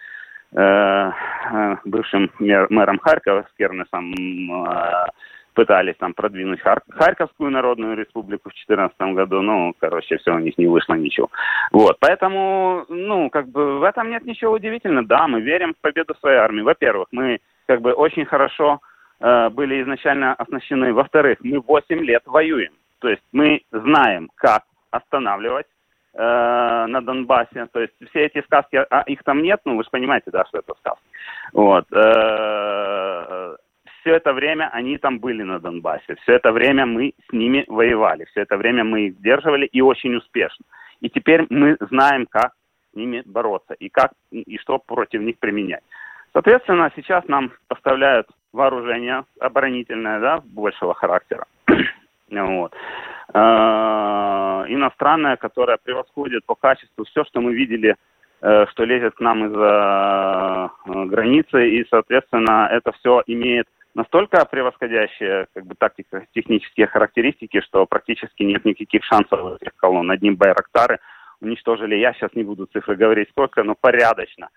э, 0.52 1.10
э 1.52 1.76
бывшим 1.84 2.30
мэром 2.38 3.00
Харькова, 3.00 3.44
с 3.52 3.56
Кернесом, 3.58 4.12
э, 4.14 5.06
пытались 5.54 5.96
там 5.96 6.14
продвинуть 6.14 6.60
Хар- 6.60 6.82
Харьковскую 6.90 7.50
Народную 7.50 7.96
Республику 7.96 8.50
в 8.50 8.52
2014 8.52 9.14
году, 9.14 9.42
ну, 9.42 9.74
короче, 9.78 10.16
все 10.18 10.34
у 10.34 10.38
них 10.38 10.56
не 10.58 10.66
вышло 10.66 10.94
ничего. 10.94 11.30
Вот, 11.72 11.96
поэтому, 12.00 12.84
ну, 12.88 13.30
как 13.30 13.48
бы 13.48 13.78
в 13.78 13.82
этом 13.82 14.10
нет 14.10 14.24
ничего 14.24 14.52
удивительного. 14.52 15.06
Да, 15.06 15.28
мы 15.28 15.40
верим 15.40 15.74
в 15.74 15.80
победу 15.80 16.14
своей 16.20 16.38
армии. 16.38 16.62
Во-первых, 16.62 17.08
мы 17.12 17.40
как 17.66 17.80
бы 17.80 17.92
очень 17.92 18.24
хорошо 18.24 18.80
э, 19.20 19.48
были 19.50 19.82
изначально 19.82 20.34
оснащены. 20.34 20.92
Во-вторых, 20.92 21.38
мы 21.42 21.60
8 21.60 21.98
лет 22.04 22.22
воюем. 22.26 22.72
То 23.00 23.08
есть 23.08 23.22
мы 23.32 23.62
знаем, 23.70 24.30
как 24.34 24.64
останавливать 24.90 25.66
э, 26.14 26.18
на 26.88 27.00
Донбассе. 27.00 27.66
То 27.72 27.80
есть 27.80 27.94
все 28.10 28.26
эти 28.26 28.42
сказки, 28.42 28.76
а 28.76 29.02
их 29.02 29.22
там 29.24 29.42
нет, 29.42 29.60
ну 29.64 29.76
вы 29.76 29.84
же 29.84 29.90
понимаете, 29.90 30.30
да, 30.30 30.44
что 30.46 30.58
это 30.58 30.74
сказки. 30.74 31.04
Вот. 31.52 31.86
Э, 31.92 33.56
все 34.00 34.14
это 34.14 34.32
время 34.32 34.68
они 34.72 34.98
там 34.98 35.18
были 35.18 35.42
на 35.42 35.58
Донбассе, 35.58 36.16
все 36.22 36.34
это 36.34 36.52
время 36.52 36.86
мы 36.86 37.14
с 37.28 37.32
ними 37.32 37.64
воевали, 37.68 38.24
все 38.26 38.42
это 38.42 38.56
время 38.56 38.84
мы 38.84 39.06
их 39.06 39.14
сдерживали 39.14 39.66
и 39.66 39.80
очень 39.80 40.14
успешно. 40.16 40.64
И 41.00 41.08
теперь 41.08 41.46
мы 41.50 41.76
знаем, 41.80 42.26
как 42.26 42.52
с 42.92 42.96
ними 42.96 43.22
бороться 43.24 43.74
и 43.74 43.88
как 43.88 44.12
и 44.30 44.58
что 44.58 44.78
против 44.78 45.20
них 45.20 45.38
применять. 45.38 45.82
Соответственно, 46.32 46.92
сейчас 46.94 47.26
нам 47.28 47.52
поставляют 47.68 48.28
вооружение 48.52 49.24
оборонительное, 49.40 50.20
да, 50.20 50.40
большего 50.44 50.94
характера. 50.94 51.46
вот. 52.30 52.74
Э, 53.32 54.64
иностранное, 54.68 55.36
которое 55.36 55.78
превосходит 55.82 56.44
по 56.46 56.54
качеству 56.54 57.04
все, 57.04 57.24
что 57.24 57.40
мы 57.40 57.54
видели, 57.54 57.96
э, 58.42 58.66
что 58.70 58.84
лезет 58.84 59.14
к 59.14 59.20
нам 59.20 59.46
из-за 59.46 60.70
э, 60.86 61.04
границы, 61.04 61.68
и, 61.68 61.86
соответственно, 61.90 62.68
это 62.70 62.92
все 62.92 63.22
имеет 63.26 63.66
настолько 63.94 64.44
превосходящие 64.44 65.46
как 65.54 65.66
бы, 65.66 65.74
тактико-технические 65.74 66.86
характеристики, 66.86 67.60
что 67.60 67.86
практически 67.86 68.42
нет 68.42 68.64
никаких 68.64 69.04
шансов 69.04 69.42
у 69.42 69.54
этих 69.54 69.74
колонн. 69.76 70.10
Одним 70.10 70.36
Байрактары 70.36 70.98
уничтожили, 71.40 71.96
я 71.96 72.12
сейчас 72.12 72.30
не 72.34 72.44
буду 72.44 72.66
цифры 72.66 72.96
говорить 72.96 73.28
сколько, 73.30 73.62
но 73.62 73.74
порядочно. 73.74 74.48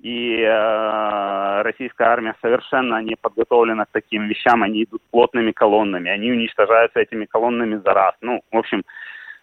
И 0.00 0.40
э, 0.40 1.62
российская 1.62 2.08
армия 2.08 2.34
совершенно 2.42 3.00
не 3.02 3.14
подготовлена 3.14 3.84
к 3.84 3.92
таким 3.92 4.26
вещам, 4.26 4.64
они 4.64 4.82
идут 4.82 5.00
плотными 5.12 5.52
колоннами, 5.52 6.10
они 6.10 6.32
уничтожаются 6.32 6.98
этими 6.98 7.24
колоннами 7.24 7.76
за 7.76 7.94
раз. 7.94 8.14
Ну, 8.20 8.42
в 8.50 8.56
общем, 8.56 8.82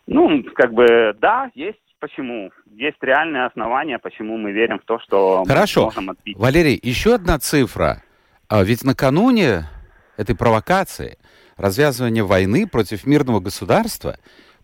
ну, 0.06 0.44
как 0.56 0.74
бы, 0.74 1.16
да, 1.18 1.50
есть 1.56 1.80
почему. 2.00 2.52
Есть 2.72 2.98
реальные 3.02 3.46
основания, 3.46 4.00
почему 4.00 4.38
мы 4.38 4.52
верим 4.52 4.80
в 4.80 4.86
то, 4.86 5.00
что 5.00 5.44
Хорошо. 5.46 5.82
мы 5.82 5.86
можем 5.86 6.10
отбить. 6.10 6.38
Валерий, 6.38 6.80
еще 6.82 7.16
одна 7.16 7.40
цифра. 7.40 8.04
А 8.50 8.64
ведь 8.64 8.84
накануне 8.84 9.70
этой 10.18 10.36
провокации, 10.36 11.18
развязывания 11.56 12.24
войны 12.24 12.68
против 12.68 13.06
мирного 13.06 13.40
государства, 13.40 14.18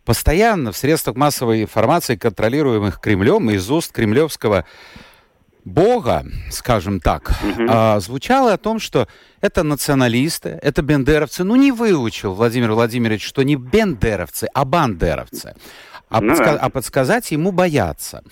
постоянно 0.03 0.71
в 0.71 0.77
средствах 0.77 1.15
массовой 1.15 1.61
информации, 1.63 2.15
контролируемых 2.15 2.99
Кремлем, 2.99 3.49
из 3.51 3.69
уст 3.69 3.91
кремлевского 3.91 4.65
Бога, 5.63 6.25
скажем 6.51 6.99
так, 6.99 7.31
а, 7.69 7.99
звучало 7.99 8.53
о 8.53 8.57
том, 8.57 8.79
что 8.79 9.07
это 9.41 9.63
националисты, 9.63 10.59
это 10.61 10.81
бендеровцы. 10.81 11.43
Ну, 11.43 11.55
не 11.55 11.71
выучил 11.71 12.33
Владимир 12.33 12.71
Владимирович, 12.73 13.23
что 13.25 13.43
не 13.43 13.55
бендеровцы, 13.55 14.47
а 14.53 14.65
бандеровцы. 14.65 15.55
А, 16.09 16.21
Ну 16.21 16.33
подска- 16.33 16.53
да. 16.53 16.57
а 16.59 16.69
подсказать 16.69 17.31
ему 17.31 17.51
боятся. 17.51 18.23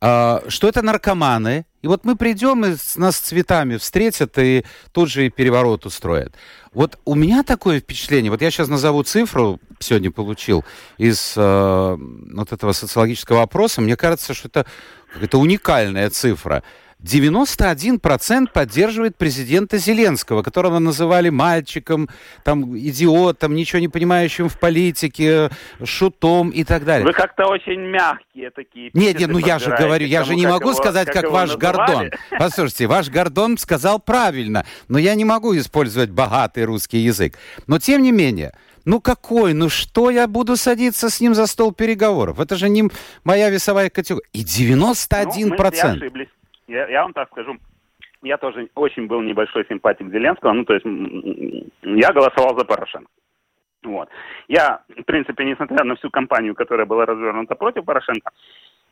А, 0.00 0.42
что 0.48 0.68
это 0.68 0.82
наркоманы. 0.82 1.66
И 1.82 1.86
вот 1.86 2.04
мы 2.04 2.16
придем, 2.16 2.64
и 2.64 2.76
с- 2.76 2.96
нас 2.96 3.16
цветами 3.18 3.76
встретят, 3.76 4.36
и 4.38 4.64
тут 4.92 5.08
же 5.10 5.26
и 5.26 5.30
переворот 5.30 5.86
устроят. 5.86 6.34
Вот 6.72 6.98
у 7.04 7.14
меня 7.14 7.42
такое 7.42 7.80
впечатление, 7.80 8.30
вот 8.30 8.42
я 8.42 8.50
сейчас 8.50 8.68
назову 8.68 9.02
цифру, 9.04 9.60
сегодня 9.78 10.10
получил 10.10 10.64
из 10.98 11.34
э, 11.36 11.96
вот 12.34 12.52
этого 12.52 12.72
социологического 12.72 13.42
опроса, 13.42 13.80
мне 13.80 13.96
кажется, 13.96 14.34
что 14.34 14.48
это 14.48 14.66
какая-то 15.12 15.38
уникальная 15.38 16.10
цифра. 16.10 16.62
91% 17.02 18.46
поддерживает 18.52 19.16
президента 19.16 19.78
Зеленского, 19.78 20.42
которого 20.42 20.78
называли 20.78 21.28
мальчиком, 21.28 22.08
там, 22.44 22.76
идиотом, 22.76 23.54
ничего 23.54 23.78
не 23.80 23.88
понимающим 23.88 24.48
в 24.48 24.58
политике, 24.58 25.50
шутом 25.84 26.50
и 26.50 26.64
так 26.64 26.84
далее. 26.84 27.06
Вы 27.06 27.12
как-то 27.12 27.46
очень 27.46 27.80
мягкие 27.80 28.50
такие. 28.50 28.90
Нет, 28.94 29.18
нет, 29.18 29.30
ну 29.30 29.38
я 29.38 29.58
же 29.58 29.74
говорю, 29.76 30.06
я 30.06 30.20
тому, 30.20 30.30
же 30.30 30.36
не 30.36 30.42
как 30.44 30.52
могу 30.52 30.70
его- 30.70 30.78
сказать, 30.82 31.08
как, 31.10 31.30
ваш 31.30 31.54
называли. 31.54 31.76
Гордон. 31.76 32.10
Послушайте, 32.38 32.86
ваш 32.86 33.08
Гордон 33.10 33.58
сказал 33.58 34.00
правильно, 34.00 34.66
но 34.88 34.98
я 34.98 35.14
не 35.14 35.24
могу 35.24 35.56
использовать 35.56 36.10
богатый 36.10 36.64
русский 36.64 36.98
язык. 36.98 37.38
Но 37.66 37.78
тем 37.78 38.02
не 38.02 38.10
менее, 38.12 38.54
ну 38.84 39.00
какой, 39.00 39.52
ну 39.52 39.68
что 39.68 40.10
я 40.10 40.26
буду 40.26 40.56
садиться 40.56 41.10
с 41.10 41.20
ним 41.20 41.34
за 41.34 41.46
стол 41.46 41.72
переговоров? 41.72 42.40
Это 42.40 42.56
же 42.56 42.68
не 42.68 42.90
моя 43.22 43.50
весовая 43.50 43.90
категория. 43.90 44.26
И 44.32 44.42
91%. 44.42 45.38
Ну, 45.48 45.48
мы 45.48 45.56
ошиблись. 45.56 46.28
Я, 46.68 46.86
я 46.88 47.02
вам 47.02 47.12
так 47.12 47.28
скажу. 47.30 47.56
Я 48.22 48.36
тоже 48.36 48.68
очень 48.74 49.06
был 49.06 49.22
небольшой 49.22 49.64
симпатик 49.68 50.10
Зеленского. 50.10 50.52
Ну, 50.52 50.64
то 50.64 50.74
есть 50.74 50.86
я 51.82 52.12
голосовал 52.12 52.56
за 52.56 52.64
Порошенко. 52.64 53.10
Вот. 53.84 54.08
Я, 54.48 54.82
в 54.88 55.02
принципе, 55.04 55.44
несмотря 55.44 55.84
на 55.84 55.96
всю 55.96 56.10
кампанию, 56.10 56.54
которая 56.54 56.86
была 56.86 57.06
развернута 57.06 57.54
против 57.54 57.84
Порошенко, 57.84 58.30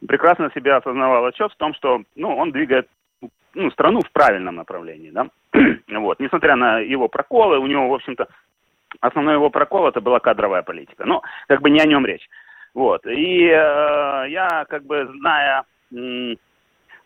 прекрасно 0.06 0.50
себя 0.54 0.76
осознавал 0.76 1.26
отчет 1.26 1.52
в 1.52 1.56
том, 1.56 1.74
что 1.74 2.02
ну, 2.14 2.36
он 2.36 2.52
двигает 2.52 2.88
ну, 3.54 3.70
страну 3.72 4.00
в 4.00 4.10
правильном 4.12 4.56
направлении. 4.56 5.10
Да? 5.10 5.28
вот. 5.88 6.20
Несмотря 6.20 6.56
на 6.56 6.78
его 6.78 7.08
проколы, 7.08 7.58
у 7.58 7.66
него, 7.66 7.88
в 7.88 7.94
общем-то, 7.94 8.28
основной 9.00 9.34
его 9.34 9.50
прокол 9.50 9.88
это 9.88 10.00
была 10.00 10.20
кадровая 10.20 10.62
политика. 10.62 11.04
Ну, 11.04 11.20
как 11.48 11.60
бы 11.60 11.70
не 11.70 11.80
о 11.80 11.86
нем 11.86 12.06
речь. 12.06 12.28
Вот. 12.74 13.04
И 13.06 13.46
э, 13.48 14.24
я, 14.28 14.66
как 14.68 14.84
бы, 14.84 15.08
зная 15.18 15.64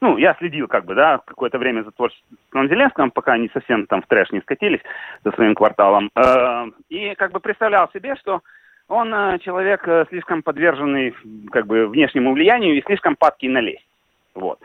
ну, 0.00 0.16
я 0.16 0.34
следил, 0.34 0.66
как 0.66 0.84
бы, 0.86 0.94
да, 0.94 1.18
какое-то 1.18 1.58
время 1.58 1.82
за 1.82 1.90
творчеством 1.90 2.68
Зеленского, 2.68 3.10
пока 3.10 3.32
они 3.32 3.50
совсем 3.52 3.86
там 3.86 4.02
в 4.02 4.06
трэш 4.06 4.30
не 4.32 4.40
скатились 4.40 4.80
за 5.24 5.32
своим 5.32 5.54
кварталом. 5.54 6.10
Э, 6.14 6.66
И 6.88 7.14
как 7.16 7.32
бы 7.32 7.40
представлял 7.40 7.90
себе, 7.92 8.16
что 8.16 8.40
он 8.88 9.12
э, 9.14 9.38
человек 9.40 9.86
э, 9.86 10.06
слишком 10.08 10.42
подверженный, 10.42 11.14
как 11.50 11.66
бы, 11.66 11.86
внешнему 11.86 12.32
влиянию 12.32 12.76
и 12.76 12.82
слишком 12.82 13.14
падкий 13.16 13.48
на 13.48 13.60
лесть. 13.60 13.86
Вот. 14.34 14.60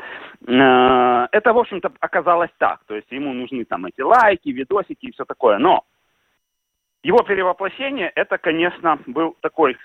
Это, 0.46 1.52
в 1.54 1.58
общем-то, 1.58 1.92
оказалось 2.00 2.52
так. 2.60 2.82
То 2.86 2.96
есть 2.96 3.12
ему 3.12 3.34
нужны 3.34 3.66
там 3.66 3.88
эти 3.88 4.02
лайки, 4.02 4.50
видосики 4.50 5.08
и 5.08 5.12
все 5.12 5.26
такое. 5.26 5.58
Но 5.58 5.84
его 7.02 7.24
перевоплощение, 7.24 8.12
это, 8.14 8.38
конечно, 8.38 9.00
был 9.08 9.36
такой 9.42 9.76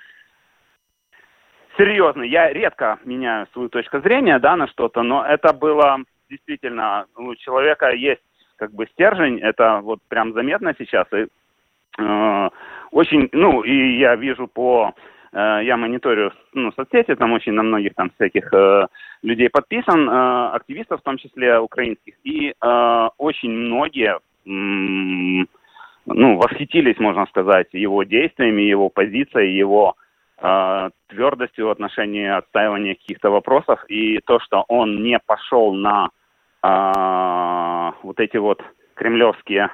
серьезный. 1.81 2.29
Я 2.29 2.53
редко 2.53 2.99
меняю 3.05 3.47
свою 3.53 3.69
точку 3.71 4.01
зрения, 4.01 4.39
да, 4.39 4.57
на 4.57 4.69
что-то, 4.69 5.03
но 5.03 5.25
это 5.25 5.55
было 5.55 5.99
действительно, 6.29 7.07
у 7.17 7.35
человека 7.37 7.91
есть 7.91 8.21
как 8.57 8.73
бы 8.73 8.87
стержень, 8.93 9.41
это 9.41 9.81
вот 9.83 10.01
прям 10.09 10.35
заметно 10.35 10.75
сейчас, 10.79 11.07
и 11.13 11.27
э, 11.99 12.49
очень, 12.91 13.29
ну, 13.33 13.63
и 13.63 13.99
я 13.99 14.15
вижу 14.17 14.47
по, 14.47 14.93
э, 15.33 15.61
я 15.65 15.77
мониторю, 15.79 16.33
ну, 16.53 16.71
соцсети, 16.73 17.15
там 17.15 17.33
очень 17.33 17.53
на 17.53 17.63
многих 17.63 17.95
там 17.95 18.11
всяких 18.11 18.53
э, 18.53 18.87
людей 19.23 19.49
подписан, 19.49 20.09
э, 20.09 20.49
активистов 20.53 21.01
в 21.01 21.05
том 21.05 21.17
числе 21.17 21.59
украинских, 21.59 22.15
и 22.23 22.51
э, 22.51 23.09
очень 23.17 23.51
многие, 23.51 24.19
м, 24.47 25.49
ну, 26.05 26.37
восхитились, 26.37 26.99
можно 26.99 27.25
сказать, 27.27 27.69
его 27.73 28.03
действиями, 28.03 28.63
его 28.63 28.91
позицией, 28.91 29.57
его 29.57 29.95
э, 29.97 30.10
твердостью 31.09 31.67
в 31.67 31.71
отношении 31.71 32.27
отстаивания 32.27 32.95
каких-то 32.95 33.31
вопросов 33.31 33.85
и 33.89 34.21
то, 34.21 34.41
что 34.41 34.65
он 34.69 35.03
не 35.03 35.19
пошел 35.19 35.75
на 35.75 36.09
э, 36.63 37.93
вот 38.03 38.19
эти 38.21 38.37
вот 38.37 38.63
кремлевские 38.95 39.71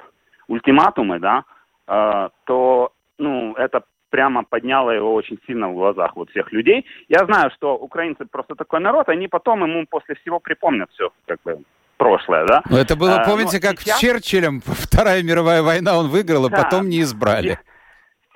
ультиматумы, 0.47 1.19
да, 1.19 1.43
э, 1.87 2.29
то, 2.45 2.91
ну, 3.17 3.53
это 3.55 3.81
прямо 4.09 4.43
подняло 4.43 4.91
его 4.91 5.13
очень 5.13 5.37
сильно 5.45 5.69
в 5.69 5.73
глазах 5.73 6.15
вот 6.15 6.29
всех 6.29 6.51
людей. 6.53 6.85
Я 7.09 7.25
знаю, 7.25 7.51
что 7.55 7.75
украинцы 7.75 8.25
просто 8.25 8.55
такой 8.55 8.79
народ, 8.79 9.09
они 9.09 9.27
потом 9.27 9.63
ему 9.63 9.85
после 9.89 10.15
всего 10.15 10.39
припомнят 10.39 10.89
все, 10.93 11.09
как 11.27 11.39
бы, 11.43 11.59
прошлое, 11.97 12.45
да. 12.45 12.61
Но 12.69 12.77
это 12.77 12.95
было, 12.95 13.21
А, 13.21 13.25
помните, 13.25 13.59
но 13.61 13.69
как 13.69 13.79
сейчас- 13.81 13.97
с 13.97 14.01
Черчиллем 14.01 14.61
Вторая 14.65 15.23
мировая 15.23 15.61
война, 15.61 15.97
он 15.97 16.07
выиграл, 16.09 16.45
а 16.45 16.49
Да. 16.49 16.63
потом 16.63 16.87
не 16.89 17.01
избрали. 17.01 17.59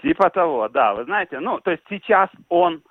Типа 0.02 0.30
того, 0.30 0.68
да, 0.70 0.94
вы 0.94 1.06
знаете, 1.06 1.40
ну, 1.40 1.60
то 1.60 1.72
есть 1.72 1.84
сейчас 1.90 2.30
он, 2.50 2.82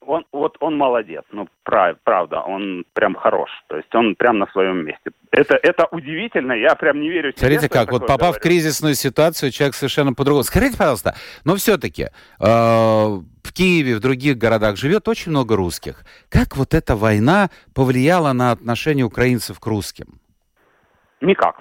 он, 0.00 0.26
вот 0.32 0.56
он 0.60 0.76
молодец, 0.76 1.22
ну, 1.32 1.48
прав- 1.64 1.96
правда, 2.04 2.40
он 2.40 2.84
прям 2.92 3.14
хорош, 3.14 3.50
то 3.68 3.76
есть 3.76 3.94
он 3.94 4.14
прям 4.16 4.38
на 4.38 4.46
своем 4.48 4.84
месте. 4.84 5.12
Это, 5.30 5.58
это 5.62 5.86
удивительно, 5.90 6.52
я 6.52 6.74
прям 6.74 7.00
не 7.00 7.08
верю 7.08 7.32
себе, 7.32 7.38
Смотрите, 7.38 7.68
как 7.70 7.90
вот 7.90 8.02
попав 8.02 8.18
в 8.18 8.20
говорю. 8.32 8.42
кризисную 8.42 8.94
ситуацию, 8.94 9.50
человек 9.50 9.74
совершенно 9.74 10.12
по-другому. 10.12 10.42
Скажите, 10.44 10.76
пожалуйста, 10.76 11.14
но 11.44 11.56
все-таки 11.56 12.08
в 12.38 13.52
Киеве, 13.54 13.96
в 13.96 14.00
других 14.00 14.36
городах 14.36 14.76
живет 14.76 15.08
очень 15.08 15.30
много 15.30 15.56
русских. 15.56 16.04
Как 16.28 16.56
вот 16.56 16.74
эта 16.74 16.96
война 16.96 17.48
повлияла 17.74 18.32
на 18.32 18.50
отношение 18.50 19.06
украинцев 19.06 19.58
к 19.58 19.66
русским? 19.66 20.20
Никак. 21.22 21.60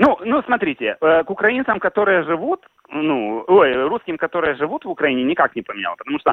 Ну, 0.00 0.16
ну, 0.24 0.42
смотрите, 0.42 0.96
э, 0.98 1.24
к 1.24 1.30
украинцам, 1.30 1.78
которые 1.78 2.22
живут, 2.22 2.60
ну, 2.88 3.44
ой, 3.46 3.74
русским, 3.86 4.16
которые 4.16 4.54
живут 4.54 4.86
в 4.86 4.88
Украине, 4.88 5.24
никак 5.24 5.54
не 5.54 5.60
поменяло, 5.60 5.94
потому 5.96 6.18
что 6.18 6.32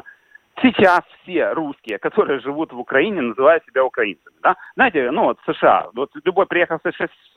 сейчас 0.62 1.02
все 1.22 1.52
русские, 1.52 1.98
которые 1.98 2.40
живут 2.40 2.72
в 2.72 2.78
Украине, 2.78 3.20
называют 3.20 3.62
себя 3.66 3.84
украинцами, 3.84 4.36
да? 4.42 4.56
Знаете, 4.74 5.10
ну, 5.10 5.24
вот 5.24 5.38
США, 5.44 5.88
вот 5.94 6.10
любой 6.24 6.46
приехал 6.46 6.78
в 6.82 6.92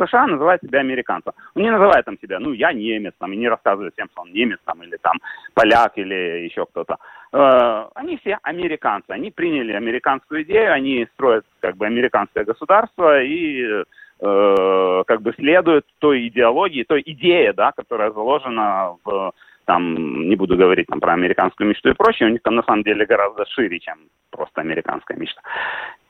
США, 0.06 0.28
называет 0.28 0.62
себя 0.62 0.80
американцем. 0.80 1.34
Он 1.54 1.64
не 1.64 1.70
называет 1.70 2.06
там 2.06 2.18
себя, 2.22 2.40
ну, 2.40 2.54
я 2.54 2.72
немец, 2.72 3.14
там, 3.20 3.34
и 3.34 3.38
не 3.38 3.50
рассказывает 3.50 3.94
всем, 3.94 4.08
что 4.14 4.22
он 4.22 4.32
немец, 4.32 4.60
там, 4.64 4.82
или 4.84 4.96
там 5.02 5.18
поляк, 5.54 5.98
или 5.98 6.46
еще 6.46 6.66
кто-то. 6.66 6.96
Э, 7.34 7.90
они 7.94 8.16
все 8.18 8.38
американцы, 8.44 9.12
они 9.12 9.32
приняли 9.32 9.74
американскую 9.74 10.44
идею, 10.44 10.72
они 10.72 11.08
строят, 11.14 11.46
как 11.60 11.76
бы, 11.76 11.88
американское 11.88 12.46
государство 12.46 13.22
и 13.22 13.84
э, 14.22 15.04
как 15.08 15.22
бы 15.22 15.34
следует 15.34 15.86
той 16.00 16.28
идеологии, 16.28 16.84
той 16.84 17.02
идее, 17.06 17.54
да, 17.54 17.72
которая 17.72 18.12
заложена 18.12 18.96
в 19.04 19.34
там, 19.66 20.28
не 20.28 20.36
буду 20.36 20.58
говорить 20.58 20.88
там, 20.88 21.00
про 21.00 21.14
американскую 21.14 21.70
мечту 21.70 21.90
и 21.90 21.94
прочее, 21.94 22.28
у 22.28 22.32
них 22.32 22.42
там 22.42 22.56
на 22.56 22.64
самом 22.64 22.84
деле 22.84 23.06
гораздо 23.06 23.46
шире, 23.46 23.80
чем 23.80 23.96
просто 24.30 24.62
американская 24.62 25.18
мечта. 25.18 25.42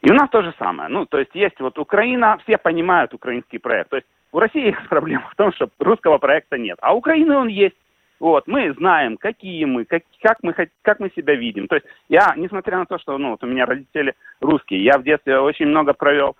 И 0.01 0.09
у 0.09 0.13
нас 0.13 0.29
то 0.29 0.41
же 0.41 0.53
самое. 0.57 0.89
Ну, 0.89 1.05
то 1.05 1.19
есть 1.19 1.31
есть 1.35 1.59
вот 1.59 1.77
Украина, 1.77 2.37
все 2.43 2.57
понимают 2.57 3.13
украинский 3.13 3.59
проект. 3.59 3.89
То 3.89 3.97
есть 3.97 4.07
У 4.31 4.39
России 4.39 4.75
проблема 4.89 5.29
в 5.31 5.35
том, 5.35 5.53
что 5.53 5.69
русского 5.79 6.17
проекта 6.17 6.57
нет. 6.57 6.77
А 6.81 6.95
Украины 6.95 7.35
он 7.35 7.47
есть. 7.47 7.75
Вот, 8.19 8.47
мы 8.47 8.71
знаем, 8.73 9.17
какие 9.17 9.65
мы, 9.65 9.83
как, 9.85 10.03
как, 10.21 10.37
мы, 10.43 10.53
как 10.83 10.99
мы 10.99 11.11
себя 11.15 11.33
видим. 11.33 11.67
То 11.67 11.75
есть 11.75 11.87
я, 12.07 12.33
несмотря 12.37 12.77
на 12.77 12.85
то, 12.85 12.99
что 12.99 13.17
ну, 13.17 13.31
вот 13.31 13.43
у 13.43 13.47
меня 13.47 13.65
родители 13.65 14.13
русские, 14.39 14.83
я 14.83 14.99
в 14.99 15.03
детстве 15.03 15.39
очень 15.39 15.65
много 15.65 15.93
провел 15.93 16.35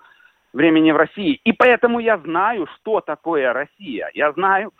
времени 0.52 0.92
в 0.92 0.96
России, 0.96 1.40
и 1.44 1.52
поэтому 1.52 2.00
я 2.00 2.18
знаю, 2.18 2.66
что 2.76 3.00
такое 3.00 3.52
Россия. 3.52 4.10
Я 4.14 4.32
знаю 4.32 4.72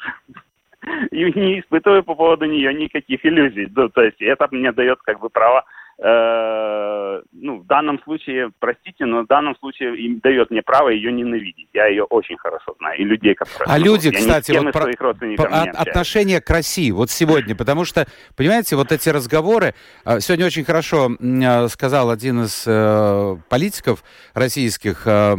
и 1.10 1.24
не 1.38 1.60
испытываю 1.60 2.02
по 2.04 2.14
поводу 2.14 2.46
нее 2.46 2.74
никаких 2.74 3.24
иллюзий. 3.24 3.68
Ну, 3.74 3.88
то 3.88 4.02
есть 4.02 4.20
это 4.20 4.48
мне 4.50 4.72
дает 4.72 5.00
как 5.02 5.20
бы 5.20 5.30
право 5.30 5.64
Э, 6.04 7.20
ну, 7.30 7.58
в 7.58 7.66
данном 7.66 8.02
случае, 8.02 8.50
простите, 8.58 9.04
но 9.04 9.22
в 9.22 9.26
данном 9.28 9.56
случае 9.58 9.96
им 9.96 10.18
дает 10.18 10.50
мне 10.50 10.60
право 10.60 10.88
ее 10.88 11.12
ненавидеть. 11.12 11.68
Я 11.72 11.86
ее 11.86 12.02
очень 12.04 12.36
хорошо 12.36 12.74
знаю. 12.78 12.98
И 12.98 13.04
людей, 13.04 13.34
которые... 13.34 13.72
А 13.72 13.78
люди, 13.78 14.08
я 14.08 14.18
кстати, 14.18 14.50
вот 14.50 14.72
про, 14.72 14.90
про 15.36 15.60
от, 15.60 15.68
отношение 15.76 16.40
к 16.40 16.50
России 16.50 16.90
вот 16.90 17.10
сегодня, 17.10 17.54
потому 17.54 17.84
что, 17.84 18.06
понимаете, 18.36 18.74
вот 18.74 18.90
эти 18.90 19.10
разговоры... 19.10 19.74
А, 20.04 20.18
сегодня 20.18 20.46
очень 20.46 20.64
хорошо 20.64 21.10
а, 21.20 21.68
сказал 21.68 22.10
один 22.10 22.42
из 22.42 22.64
э, 22.66 23.36
политиков 23.48 24.02
российских, 24.34 25.06
э, 25.06 25.36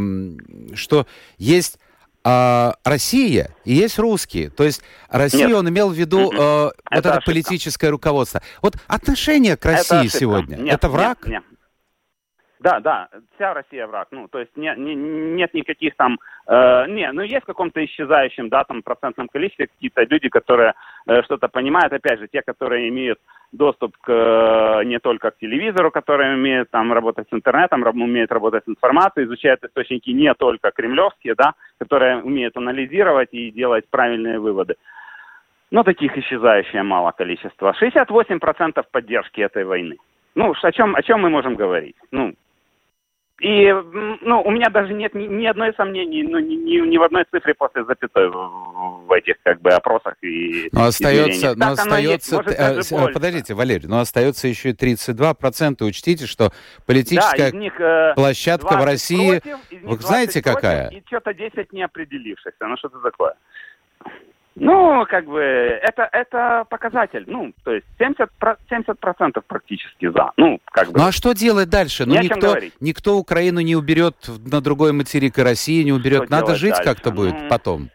что 0.76 1.06
есть 1.38 1.78
а, 2.24 2.76
Россия 2.84 3.52
и 3.66 3.74
есть 3.74 4.00
русские. 4.00 4.50
То 4.50 4.64
есть 4.64 4.82
Россия, 5.10 5.48
Нет. 5.48 5.58
он 5.58 5.70
имел 5.70 5.90
в 5.90 5.94
виду 5.94 6.32
э, 6.32 6.38
вот 6.38 6.74
это, 6.90 7.10
это 7.10 7.22
политическое 7.26 7.90
руководство. 7.90 8.42
Вот 8.62 8.78
отношение 8.88 9.58
к 9.58 9.66
России 9.66 10.08
это 10.08 10.18
сегодня, 10.18 10.56
Нет, 10.56 10.76
это 10.76 10.90
враг? 10.90 11.26
Нет, 11.26 11.44
нет. 11.44 11.44
Да, 12.64 12.80
да, 12.80 13.10
вся 13.36 13.54
Россия 13.54 13.86
враг. 13.88 14.08
Ну, 14.12 14.30
то 14.30 14.40
есть 14.40 14.56
не, 14.56 14.74
не, 14.78 14.96
нет 14.96 15.54
никаких 15.54 15.98
там... 15.98 16.18
Э, 16.48 16.86
не, 16.88 17.12
ну 17.12 17.22
есть 17.22 17.44
в 17.44 17.48
каком-то 17.48 17.84
исчезающем, 17.84 18.48
да, 18.48 18.64
там, 18.64 18.82
процентном 18.82 19.28
количестве 19.28 19.68
какие-то 19.68 20.04
люди, 20.04 20.30
которые 20.30 20.74
э, 21.06 21.24
что-то 21.24 21.50
понимают. 21.50 21.92
Опять 21.92 22.20
же, 22.20 22.30
те, 22.30 22.42
которые 22.42 22.88
имеют 22.88 23.20
доступ 23.52 23.98
к, 23.98 24.10
э, 24.10 24.86
не 24.86 25.00
только 25.00 25.32
к 25.32 25.40
телевизору, 25.40 25.92
которые 25.92 26.36
умеют 26.36 26.70
там 26.72 26.94
работать 26.94 27.28
с 27.30 27.34
интернетом, 27.34 27.84
раб, 27.84 27.96
умеют 27.96 28.32
работать 28.32 28.64
с 28.64 28.70
информацией, 28.70 29.26
изучают 29.26 29.62
источники 29.66 30.12
не 30.12 30.34
только 30.34 30.72
кремлевские, 30.72 31.36
да, 31.36 31.56
которые 31.80 32.24
умеют 32.24 32.56
анализировать 32.56 33.34
и 33.34 33.52
делать 33.52 33.90
правильные 33.90 34.40
выводы. 34.40 34.76
Но 35.70 35.84
таких 35.84 36.18
исчезающее 36.18 36.84
мало 36.84 37.12
количество. 37.12 37.74
68% 37.74 38.86
поддержки 38.90 39.42
этой 39.42 39.66
войны. 39.66 39.98
Ну, 40.36 40.54
о 40.64 40.72
чем, 40.72 40.96
о 40.96 41.02
чем 41.04 41.22
мы 41.22 41.30
можем 41.30 41.56
говорить? 41.56 41.96
Ну, 42.12 42.34
и 43.44 43.74
ну, 44.22 44.42
у 44.42 44.52
меня 44.52 44.70
даже 44.70 44.94
нет 44.94 45.14
ни, 45.14 45.26
ни 45.26 45.46
одной 45.46 45.74
сомнений, 45.76 46.24
ну, 46.24 46.40
ни, 46.40 46.56
ни, 46.56 46.88
ни 46.88 46.98
в 46.98 47.04
одной 47.04 47.26
цифре 47.30 47.54
после 47.54 47.84
запятой 47.84 48.30
в, 48.30 49.06
в 49.06 49.12
этих 49.12 49.36
как 49.44 49.60
бы 49.60 49.70
опросах 49.72 50.16
и 50.22 50.70
Но 50.72 50.86
остается, 50.86 51.54
но 51.58 51.72
остается 51.72 52.38
есть, 52.38 52.92
э, 52.94 53.14
подождите, 53.14 53.54
Валерий, 53.54 53.90
но 53.90 54.00
остается 54.00 54.48
еще 54.48 54.70
и 54.70 54.74
32%. 54.74 55.84
Учтите, 55.84 56.26
что 56.26 56.54
политическая 56.86 57.52
да, 57.52 57.58
них, 57.58 57.78
э, 57.82 58.14
площадка 58.16 58.78
в 58.78 58.86
России, 58.86 59.42
против, 59.42 59.58
вы 59.84 59.98
знаете 59.98 60.42
какая? 60.42 60.90
И 60.92 61.04
что-то 61.06 61.34
10 61.34 61.74
не 61.74 61.84
определившихся. 61.84 62.66
Ну 62.66 62.78
что 62.78 62.88
это 62.88 63.00
такое? 63.02 63.34
Ну, 64.56 65.06
как 65.10 65.26
бы, 65.26 65.40
это, 65.40 66.08
это 66.12 66.66
показатель. 66.70 67.24
Ну, 67.26 67.54
то 67.64 67.74
есть 67.74 67.86
70%, 68.00 68.28
70% 68.70 69.44
практически 69.48 70.08
за. 70.10 70.32
Ну, 70.38 70.60
как 70.66 70.92
бы. 70.92 71.00
Ну, 71.00 71.08
а 71.08 71.12
что 71.12 71.34
делать 71.34 71.70
дальше? 71.70 72.06
Ну, 72.06 72.20
никто, 72.20 72.56
никто 72.80 73.18
Украину 73.18 73.62
не 73.62 73.76
уберет 73.76 74.16
на 74.46 74.62
другой 74.62 74.94
материк, 74.94 75.40
и 75.40 75.42
Россия 75.42 75.84
не 75.84 75.92
уберет. 75.92 76.26
Что 76.26 76.32
Надо 76.32 76.56
жить 76.56 76.76
как-то 76.84 77.12
будет 77.12 77.34
ну, 77.34 77.50
потом. 77.50 77.90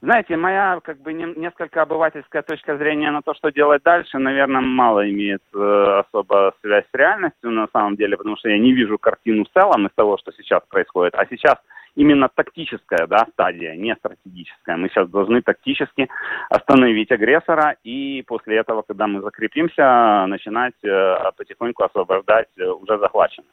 Знаете, 0.00 0.36
моя 0.36 0.78
как 0.84 1.00
бы 1.00 1.12
не, 1.12 1.24
несколько 1.36 1.82
обывательская 1.82 2.42
точка 2.42 2.76
зрения 2.76 3.10
на 3.10 3.20
то, 3.20 3.34
что 3.34 3.50
делать 3.50 3.82
дальше, 3.82 4.18
наверное, 4.18 4.60
мало 4.60 5.08
имеет 5.10 5.42
э, 5.52 6.02
особо 6.06 6.54
связь 6.60 6.84
с 6.92 6.96
реальностью 6.96 7.50
на 7.50 7.66
самом 7.72 7.96
деле, 7.96 8.16
потому 8.16 8.36
что 8.36 8.48
я 8.48 8.58
не 8.58 8.72
вижу 8.72 8.96
картину 8.96 9.44
в 9.44 9.58
целом 9.58 9.86
из 9.86 9.92
того, 9.96 10.16
что 10.18 10.30
сейчас 10.32 10.62
происходит. 10.68 11.14
А 11.16 11.26
сейчас 11.26 11.56
именно 11.98 12.28
тактическая 12.28 13.06
да, 13.06 13.26
стадия, 13.32 13.74
не 13.74 13.94
стратегическая. 13.96 14.76
Мы 14.76 14.88
сейчас 14.88 15.08
должны 15.10 15.42
тактически 15.42 16.08
остановить 16.48 17.10
агрессора 17.10 17.76
и 17.82 18.22
после 18.26 18.56
этого, 18.58 18.82
когда 18.82 19.06
мы 19.06 19.20
закрепимся, 19.20 20.26
начинать 20.28 20.74
э, 20.84 21.30
потихоньку 21.36 21.82
освобождать 21.82 22.48
э, 22.56 22.64
уже 22.66 22.98
захваченных. 22.98 23.50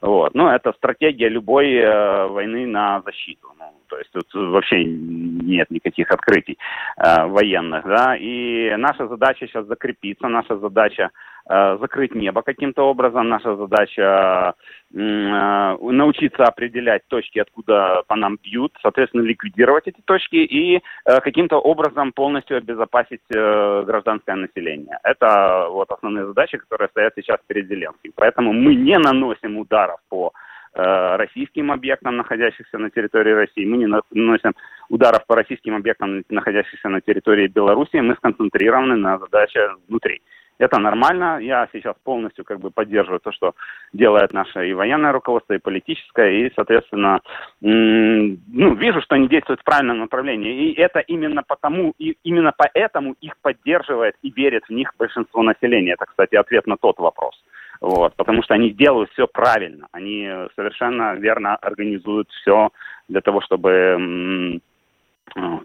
Вот. 0.00 0.34
Ну, 0.34 0.48
это 0.48 0.72
стратегия 0.72 1.28
любой 1.28 1.72
э, 1.72 2.26
войны 2.26 2.66
на 2.66 3.00
защиту. 3.02 3.48
Ну, 3.58 3.64
то 3.88 3.96
есть 3.98 4.10
тут 4.12 4.26
вообще 4.34 4.84
нет 4.84 5.70
никаких 5.70 6.10
открытий 6.10 6.58
э, 6.98 7.26
военных, 7.26 7.84
да. 7.86 8.16
И 8.16 8.74
наша 8.76 9.06
задача 9.06 9.46
сейчас 9.46 9.66
закрепиться, 9.66 10.28
наша 10.28 10.58
задача 10.58 11.10
закрыть 11.46 12.14
небо 12.14 12.42
каким-то 12.42 12.84
образом. 12.84 13.28
Наша 13.28 13.56
задача 13.56 14.54
э, 14.94 15.76
научиться 15.80 16.44
определять 16.44 17.06
точки, 17.08 17.38
откуда 17.38 18.02
по 18.06 18.16
нам 18.16 18.38
бьют, 18.42 18.72
соответственно, 18.80 19.22
ликвидировать 19.22 19.86
эти 19.86 20.00
точки 20.04 20.36
и 20.36 20.76
э, 20.76 21.20
каким-то 21.20 21.58
образом 21.58 22.12
полностью 22.12 22.56
обезопасить 22.56 23.20
гражданское 23.30 24.36
население. 24.36 24.98
Это 25.02 25.66
вот 25.70 25.90
основные 25.90 26.26
задачи, 26.26 26.56
которые 26.56 26.88
стоят 26.88 27.12
сейчас 27.16 27.38
перед 27.46 27.68
Зеленским. 27.68 28.12
Поэтому 28.14 28.52
мы 28.52 28.74
не 28.74 28.98
наносим 28.98 29.58
ударов 29.58 30.00
по 30.08 30.32
российским 30.76 31.70
объектам, 31.70 32.16
находящихся 32.16 32.78
на 32.78 32.90
территории 32.90 33.30
России. 33.32 33.64
Мы 33.64 33.76
не 33.76 33.86
наносим 33.86 34.54
ударов 34.88 35.24
по 35.26 35.36
российским 35.36 35.76
объектам, 35.76 36.24
находящихся 36.28 36.88
на 36.88 37.00
территории 37.00 37.46
Беларуси. 37.46 37.96
Мы 38.00 38.14
сконцентрированы 38.16 38.96
на 38.96 39.18
задаче 39.18 39.68
внутри. 39.88 40.20
Это 40.58 40.78
нормально. 40.78 41.38
Я 41.40 41.68
сейчас 41.72 41.96
полностью 42.04 42.44
как 42.44 42.60
бы 42.60 42.70
поддерживаю 42.70 43.20
то, 43.20 43.32
что 43.32 43.54
делает 43.92 44.32
наше 44.32 44.68
и 44.68 44.72
военное 44.72 45.12
руководство, 45.12 45.54
и 45.54 45.58
политическое, 45.58 46.30
и, 46.30 46.52
соответственно, 46.54 47.20
ну, 47.60 48.74
вижу, 48.74 49.00
что 49.02 49.16
они 49.16 49.28
действуют 49.28 49.60
в 49.60 49.64
правильном 49.64 49.98
направлении. 49.98 50.70
И 50.70 50.80
это 50.80 51.00
именно 51.00 51.42
потому, 51.42 51.92
и 51.98 52.16
именно 52.22 52.52
поэтому 52.56 53.16
их 53.20 53.36
поддерживает 53.42 54.14
и 54.22 54.30
верит 54.30 54.64
в 54.68 54.70
них 54.70 54.92
большинство 54.98 55.42
населения. 55.42 55.94
Это, 55.94 56.06
кстати, 56.06 56.36
ответ 56.36 56.66
на 56.66 56.76
тот 56.76 56.98
вопрос. 56.98 57.34
Вот, 57.80 58.14
потому 58.14 58.42
что 58.42 58.54
они 58.54 58.70
делают 58.70 59.10
все 59.10 59.26
правильно. 59.26 59.88
Они 59.92 60.30
совершенно 60.54 61.14
верно 61.14 61.56
организуют 61.56 62.30
все 62.30 62.70
для 63.08 63.20
того, 63.20 63.40
чтобы 63.40 64.60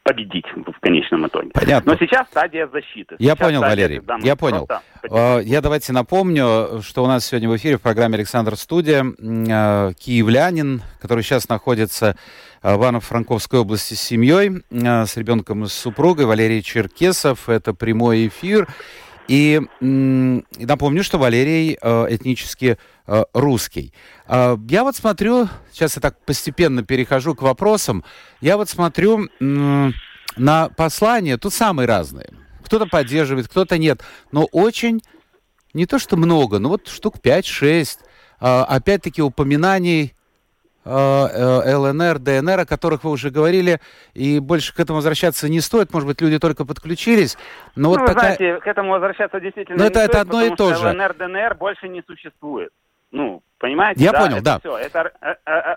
победить 0.03 0.45
в 0.55 0.79
конечном 0.79 1.27
итоге. 1.27 1.51
Понятно. 1.53 1.93
Но 1.93 1.97
сейчас 1.97 2.27
стадия 2.27 2.67
защиты. 2.67 3.15
Я 3.19 3.31
сейчас 3.31 3.39
понял, 3.39 3.61
Валерий. 3.61 4.01
Я 4.21 4.35
понял. 4.35 4.67
Просто... 5.01 5.41
Я 5.45 5.61
давайте 5.61 5.93
напомню, 5.93 6.81
что 6.81 7.03
у 7.03 7.07
нас 7.07 7.25
сегодня 7.25 7.49
в 7.49 7.55
эфире 7.57 7.77
в 7.77 7.81
программе 7.81 8.15
«Александр 8.15 8.55
Студия» 8.55 9.03
э, 9.03 9.93
киевлянин, 9.93 10.81
который 11.01 11.23
сейчас 11.23 11.49
находится 11.49 12.17
в 12.63 12.73
Ивано-Франковской 12.73 13.59
области 13.59 13.93
с 13.93 14.01
семьей, 14.01 14.63
э, 14.71 15.05
с 15.05 15.15
ребенком 15.17 15.63
и 15.63 15.67
с 15.67 15.73
супругой, 15.73 16.25
Валерий 16.25 16.61
Черкесов. 16.61 17.47
Это 17.47 17.73
прямой 17.73 18.27
эфир. 18.27 18.67
И, 19.29 19.61
напомню, 19.79 21.03
что 21.03 21.19
Валерий 21.19 21.77
э, 21.79 22.05
этнически 22.09 22.79
э, 23.05 23.23
русский. 23.33 23.93
Э, 24.27 24.57
я 24.67 24.83
вот 24.83 24.95
смотрю, 24.95 25.47
сейчас 25.71 25.95
я 25.97 26.01
так 26.01 26.17
постепенно 26.25 26.83
перехожу 26.83 27.35
к 27.35 27.43
вопросам, 27.43 28.03
я 28.41 28.57
вот 28.57 28.69
смотрю 28.69 29.29
на 29.39 30.69
послания, 30.69 31.37
тут 31.37 31.53
самые 31.53 31.85
разные. 31.85 32.31
Кто-то 32.65 32.87
поддерживает, 32.87 33.47
кто-то 33.47 33.77
нет, 33.77 34.01
но 34.31 34.45
очень, 34.45 34.99
не 35.75 35.85
то 35.85 35.99
что 35.99 36.17
много, 36.17 36.57
но 36.57 36.69
вот 36.69 36.87
штук 36.87 37.17
5-6, 37.21 37.99
э, 38.41 38.45
опять-таки 38.45 39.21
упоминаний 39.21 40.15
ЛНР, 40.89 42.19
ДНР, 42.19 42.59
о 42.61 42.65
которых 42.65 43.03
вы 43.03 43.11
уже 43.11 43.29
говорили, 43.29 43.79
и 44.13 44.39
больше 44.39 44.73
к 44.73 44.79
этому 44.79 44.97
возвращаться 44.97 45.49
не 45.49 45.61
стоит. 45.61 45.93
Может 45.93 46.07
быть, 46.07 46.21
люди 46.21 46.39
только 46.39 46.65
подключились. 46.65 47.37
Но 47.75 47.83
ну, 47.83 47.89
вот 47.89 48.05
такая... 48.05 48.35
знаете, 48.35 48.59
к 48.59 48.67
этому 48.67 48.91
возвращаться 48.91 49.39
действительно 49.39 49.77
но 49.77 49.83
не 49.83 49.89
это, 49.89 49.99
стоит, 49.99 50.09
это 50.09 50.21
одно 50.21 50.41
и 50.41 50.55
то 50.55 50.73
же. 50.73 50.87
ЛНР, 50.87 51.13
ДНР 51.15 51.55
больше 51.55 51.87
не 51.87 52.01
существует. 52.01 52.71
Ну, 53.11 53.41
понимаете? 53.57 54.03
Я 54.03 54.11
да, 54.11 54.21
понял, 54.21 54.35
это 54.37 54.45
да. 54.45 54.59
Все. 54.59 54.77
Это 54.77 55.11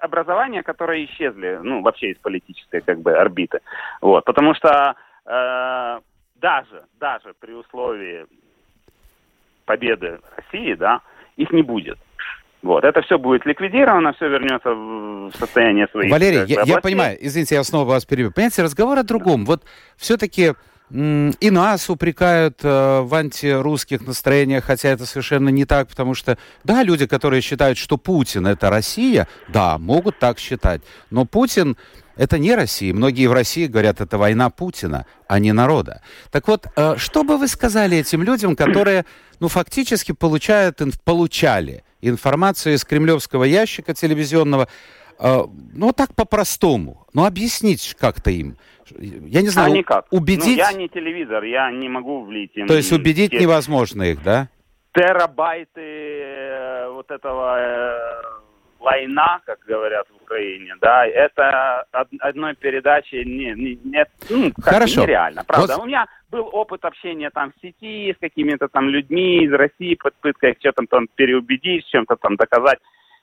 образования, 0.03 0.63
которые 0.63 1.07
исчезли, 1.07 1.59
ну, 1.63 1.83
вообще 1.83 2.11
из 2.11 2.19
политической, 2.19 2.81
как 2.81 3.01
бы, 3.01 3.13
орбиты. 3.13 3.61
Вот, 4.01 4.25
потому 4.25 4.55
что 4.55 4.95
э, 5.25 6.01
даже, 6.37 6.85
даже 7.01 7.33
при 7.41 7.53
условии 7.53 8.27
победы 9.65 10.21
России, 10.37 10.75
да, 10.75 11.01
их 11.37 11.51
не 11.53 11.63
будет. 11.63 11.99
Вот, 12.63 12.85
это 12.85 13.03
все 13.03 13.19
будет 13.19 13.45
ликвидировано, 13.45 14.13
все 14.13 14.29
вернется 14.29 14.71
в 14.71 15.33
состояние 15.37 15.89
своих... 15.91 16.13
Валерий, 16.13 16.45
я, 16.47 16.63
я 16.63 16.81
понимаю, 16.81 17.19
извините, 17.21 17.57
я 17.57 17.65
снова 17.65 17.89
вас 17.89 18.05
перебью. 18.05 18.31
Понимаете, 18.31 18.63
разговор 18.63 18.99
о 18.99 19.03
другом. 19.03 19.45
Вот 19.45 19.65
все-таки 19.97 20.53
и 20.95 21.51
нас 21.51 21.89
упрекают 21.89 22.61
э, 22.63 23.01
в 23.01 23.15
антирусских 23.15 24.07
настроениях, 24.07 24.65
хотя 24.65 24.91
это 24.91 25.07
совершенно 25.07 25.49
не 25.49 25.65
так, 25.65 25.89
потому 25.89 26.15
что, 26.15 26.37
да, 26.65 26.83
люди, 26.83 27.07
которые 27.07 27.41
считают, 27.41 27.79
что 27.79 27.97
Путин 27.97 28.47
это 28.47 28.69
Россия, 28.69 29.27
да, 29.49 29.79
могут 29.79 30.19
так 30.19 30.39
считать. 30.39 30.83
Но 31.09 31.25
Путин 31.25 31.79
это 32.17 32.39
не 32.39 32.55
Россия. 32.55 32.93
Многие 32.93 33.27
в 33.27 33.33
России 33.33 33.69
говорят, 33.69 34.03
это 34.03 34.19
война 34.19 34.51
Путина, 34.51 35.07
а 35.29 35.39
не 35.39 35.53
народа. 35.53 36.03
Так 36.31 36.47
вот, 36.47 36.67
э, 36.77 36.97
что 36.99 37.25
бы 37.25 37.39
вы 37.39 37.49
сказали 37.49 37.97
этим 37.97 38.23
людям, 38.23 38.55
которые, 38.55 39.07
ну, 39.41 39.49
фактически 39.49 40.13
получают, 40.13 40.83
получали 41.05 41.85
информацию 42.03 42.75
из 42.75 42.85
кремлевского 42.85 43.45
ящика 43.45 43.95
телевизионного, 43.95 44.69
э, 45.19 45.43
ну, 45.73 45.93
так 45.93 46.15
по-простому, 46.15 47.07
ну, 47.15 47.25
объяснить 47.25 47.97
как-то 47.99 48.31
им. 48.31 48.57
Я 48.99 49.41
не 49.41 49.49
знаю, 49.49 49.73
а 49.73 49.77
никак. 49.77 50.07
убедить... 50.11 50.45
Ну, 50.45 50.53
я 50.53 50.73
не 50.73 50.89
телевизор, 50.89 51.45
я 51.45 51.71
не 51.71 51.89
могу 51.89 52.25
влить 52.25 52.51
им... 52.55 52.67
То 52.67 52.75
есть 52.75 52.93
убедить 52.93 53.31
те... 53.31 53.39
невозможно 53.39 54.03
их, 54.03 54.23
да? 54.23 54.49
Терабайты 54.93 55.81
э, 55.81 56.91
вот 56.91 57.11
этого 57.11 57.59
лайна, 58.83 59.41
как 59.47 59.61
говорят 59.67 60.07
в 60.11 60.23
Украине, 60.23 60.75
да, 60.81 61.07
это 61.07 61.85
одной 62.21 62.55
передачи 62.55 63.17
не, 63.25 63.53
не, 63.55 63.79
не 63.85 64.05
ну, 64.29 64.53
Хорошо. 64.63 65.03
нереально, 65.03 65.45
правда. 65.45 65.75
Вот... 65.77 65.85
У 65.85 65.87
меня 65.87 66.07
был 66.31 66.49
опыт 66.53 66.85
общения 66.85 67.31
там 67.31 67.53
в 67.53 67.61
сети 67.61 68.13
с 68.13 68.19
какими-то 68.21 68.69
там 68.69 68.89
людьми 68.89 69.45
из 69.45 69.53
России, 69.53 69.95
попыткой 69.95 70.57
что-то 70.59 70.85
там 70.89 71.09
переубедить, 71.15 71.87
чем-то 71.87 72.17
там 72.17 72.37
доказать. 72.37 72.79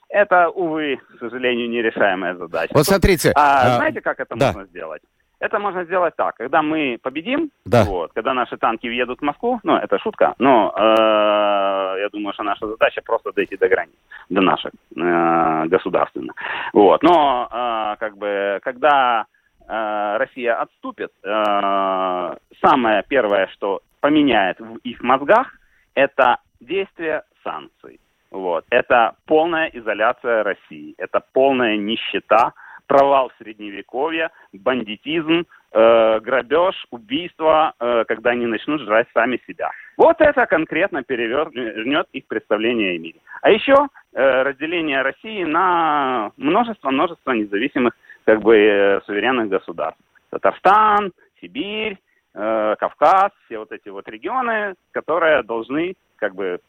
Это, 0.10 0.50
увы, 0.50 0.98
к 0.98 1.20
сожалению, 1.20 1.70
нерешаемая 1.70 2.36
задача. 2.36 2.74
Вот 2.74 2.86
смотрите. 2.86 3.32
А, 3.36 3.76
а, 3.76 3.76
знаете, 3.78 4.02
как 4.02 4.20
это 4.20 4.36
да. 4.36 4.48
можно 4.48 4.66
сделать? 4.66 5.02
Это 5.40 5.60
можно 5.60 5.86
сделать 5.86 6.16
так, 6.16 6.36
когда 6.36 6.62
мы 6.62 6.98
победим, 7.02 7.50
да. 7.66 7.86
вот, 7.86 8.12
когда 8.14 8.34
наши 8.34 8.58
танки 8.58 8.88
въедут 8.88 9.20
в 9.20 9.24
Москву, 9.24 9.60
ну, 9.64 9.78
это 9.78 9.98
шутка, 10.00 10.36
но 10.38 10.74
э, 10.76 12.02
я 12.02 12.10
думаю, 12.12 12.34
что 12.34 12.44
наша 12.44 12.68
задача 12.68 13.02
просто 13.06 13.32
дойти 13.32 13.56
до 13.56 13.70
границ, 13.70 13.96
до 14.30 14.42
наших 14.42 14.72
э, 14.96 15.66
государственных. 15.68 16.36
Вот, 16.74 17.04
но 17.04 17.48
э, 17.50 17.96
как 18.00 18.18
бы, 18.18 18.60
когда 18.64 19.26
э, 19.68 20.18
Россия 20.18 20.56
отступит, 20.62 21.12
э, 21.24 22.36
самое 22.62 23.04
первое, 23.08 23.48
что 23.54 23.82
поменяет 24.02 24.60
в 24.60 24.76
их 24.84 25.02
мозгах, 25.02 25.48
это 25.96 26.38
действие 26.60 27.24
санкций. 27.44 28.00
Вот. 28.32 28.66
Это 28.70 29.16
полная 29.26 29.68
изоляция 29.68 30.44
России, 30.44 30.94
это 30.98 31.22
полная 31.34 31.78
нищета, 31.78 32.54
провал 32.90 33.32
средневековья, 33.38 34.32
бандитизм, 34.52 35.46
э, 35.72 36.20
грабеж, 36.22 36.76
убийство, 36.90 37.74
э, 37.80 38.04
когда 38.08 38.32
они 38.32 38.48
начнут 38.48 38.82
жрать 38.82 39.08
сами 39.14 39.40
себя. 39.48 39.70
Вот 39.96 40.20
это 40.20 40.48
конкретно 40.48 41.04
перевернет 41.04 42.08
их 42.14 42.26
представление 42.26 42.96
о 42.96 43.00
мире. 43.00 43.20
А 43.44 43.52
еще 43.52 43.76
э, 43.76 44.42
разделение 44.42 45.04
России 45.04 45.44
на 45.44 46.32
множество-множество 46.38 47.32
независимых 47.32 47.94
как 48.26 48.42
бы 48.42 48.58
э, 48.58 49.02
суверенных 49.06 49.50
государств. 49.50 50.02
Татарстан, 50.32 51.12
Сибирь, 51.40 51.98
э, 52.34 52.76
Кавказ, 52.80 53.32
все 53.46 53.60
вот 53.60 53.72
эти 53.72 53.90
вот 53.90 54.08
регионы, 54.10 54.74
которые 54.92 55.44
должны 55.44 55.94
как 56.16 56.34
бы 56.34 56.60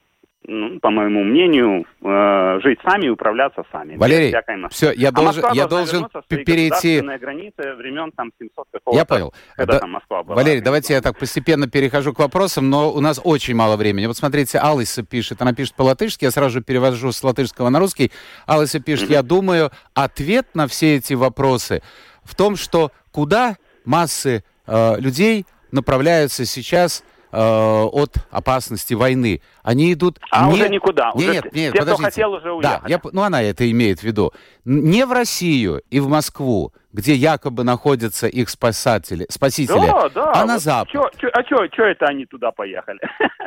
ну, 0.47 0.81
по 0.81 0.91
моему 0.91 1.23
мнению, 1.23 1.85
э, 2.03 2.61
жить 2.63 2.79
сами 2.83 3.07
и 3.07 3.09
управляться 3.11 3.63
сами. 3.71 3.97
Валерий, 3.97 4.35
все, 4.71 4.91
я 4.93 5.11
а 5.11 5.13
должен, 5.13 5.45
я 5.53 5.67
должен 5.67 6.09
перейти... 6.29 7.01
границы 7.01 7.75
времен 7.75 8.11
там 8.17 8.33
700 8.39 8.67
Я 8.93 9.05
понял. 9.05 9.35
Когда 9.57 9.75
да, 9.75 9.79
там 9.81 9.91
Москва 9.91 10.23
была. 10.23 10.37
Валерий, 10.37 10.63
давайте 10.63 10.95
я 10.95 11.03
так 11.03 11.19
постепенно 11.19 11.69
перехожу 11.69 12.15
к 12.15 12.19
вопросам, 12.19 12.71
но 12.71 12.91
у 12.91 13.01
нас 13.01 13.21
очень 13.23 13.55
мало 13.55 13.77
времени. 13.77 14.07
Вот 14.07 14.17
смотрите, 14.17 14.59
Алиса 14.59 15.03
пишет, 15.03 15.43
она 15.43 15.53
пишет 15.53 15.75
по-латышски, 15.75 16.25
я 16.25 16.31
сразу 16.31 16.51
же 16.51 16.63
перевожу 16.63 17.13
с 17.13 17.23
латышского 17.23 17.69
на 17.69 17.79
русский. 17.79 18.11
Алиса 18.47 18.81
пишет, 18.81 19.11
я 19.11 19.23
думаю, 19.23 19.71
ответ 19.95 20.47
на 20.55 20.67
все 20.67 20.97
эти 20.97 21.13
вопросы 21.13 21.83
в 22.25 22.35
том, 22.35 22.57
что 22.57 22.93
куда 23.13 23.57
массы 23.85 24.43
э, 24.67 25.01
людей 25.01 25.45
направляются 25.71 26.45
сейчас 26.47 27.05
э, 27.33 27.39
от 27.39 28.15
опасности 28.31 28.95
войны. 28.95 29.41
Они 29.63 29.93
идут... 29.93 30.19
А 30.31 30.47
не... 30.47 30.55
уже 30.55 30.69
никуда. 30.69 31.13
Нет, 31.15 31.17
уже 31.17 31.33
нет, 31.33 31.45
нет, 31.53 31.73
те, 31.73 31.79
подождите. 31.79 31.95
кто 31.95 32.05
хотел, 32.05 32.33
уже 32.33 32.53
уехали. 32.53 32.81
Да, 32.83 32.89
я, 32.89 33.01
ну 33.13 33.23
она 33.23 33.43
это 33.43 33.71
имеет 33.71 34.01
в 34.01 34.03
виду. 34.05 34.33
Не 34.65 35.05
в 35.07 35.13
Россию 35.13 35.83
и 35.91 36.01
в 36.01 36.09
Москву, 36.09 36.73
где 36.93 37.15
якобы 37.15 37.65
находятся 37.65 38.27
их 38.27 38.49
спасатели, 38.49 39.27
спасители, 39.29 39.87
да, 39.87 40.09
да. 40.09 40.33
а 40.35 40.45
на 40.45 40.55
вот 40.55 40.63
Запад. 40.63 40.93
Чё, 40.93 41.09
чё, 41.19 41.29
а 41.33 41.43
что 41.45 41.85
это 41.85 42.07
они 42.07 42.27
туда 42.27 42.51
поехали? 42.51 43.01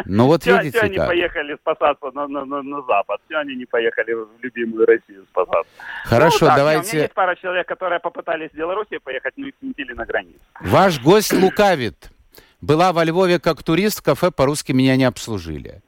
Ну 0.05 0.27
вот 0.27 0.43
чё, 0.43 0.57
видите 0.57 0.79
чё 0.79 0.85
они 0.85 0.97
поехали 0.97 1.55
спасаться 1.55 2.11
на, 2.13 2.27
на, 2.27 2.45
на, 2.45 2.61
на 2.61 2.81
Запад? 2.83 3.19
Все 3.25 3.37
они 3.37 3.55
не 3.55 3.65
поехали 3.65 4.13
в 4.13 4.27
любимую 4.41 4.85
Россию 4.85 5.25
спасаться? 5.29 5.71
Хорошо, 6.05 6.37
ну, 6.41 6.47
так, 6.47 6.57
давайте... 6.57 6.89
у 6.89 6.93
меня 6.93 7.01
есть 7.03 7.13
пара 7.13 7.35
человек, 7.35 7.67
которые 7.67 7.99
попытались 7.99 8.49
в 8.51 8.55
Беларуси 8.55 8.97
поехать, 9.03 9.33
но 9.37 9.47
их 9.47 9.53
сметили 9.59 9.93
на 9.93 10.05
границу. 10.05 10.39
Ваш 10.61 11.01
гость 11.01 11.33
лукавит. 11.33 12.12
Была 12.63 12.93
во 12.93 13.03
Львове 13.03 13.39
как 13.39 13.61
турист, 13.61 14.01
кафе 14.01 14.31
по-русски 14.31 14.71
меня 14.71 14.95
не 14.95 15.03
обслужили. 15.03 15.81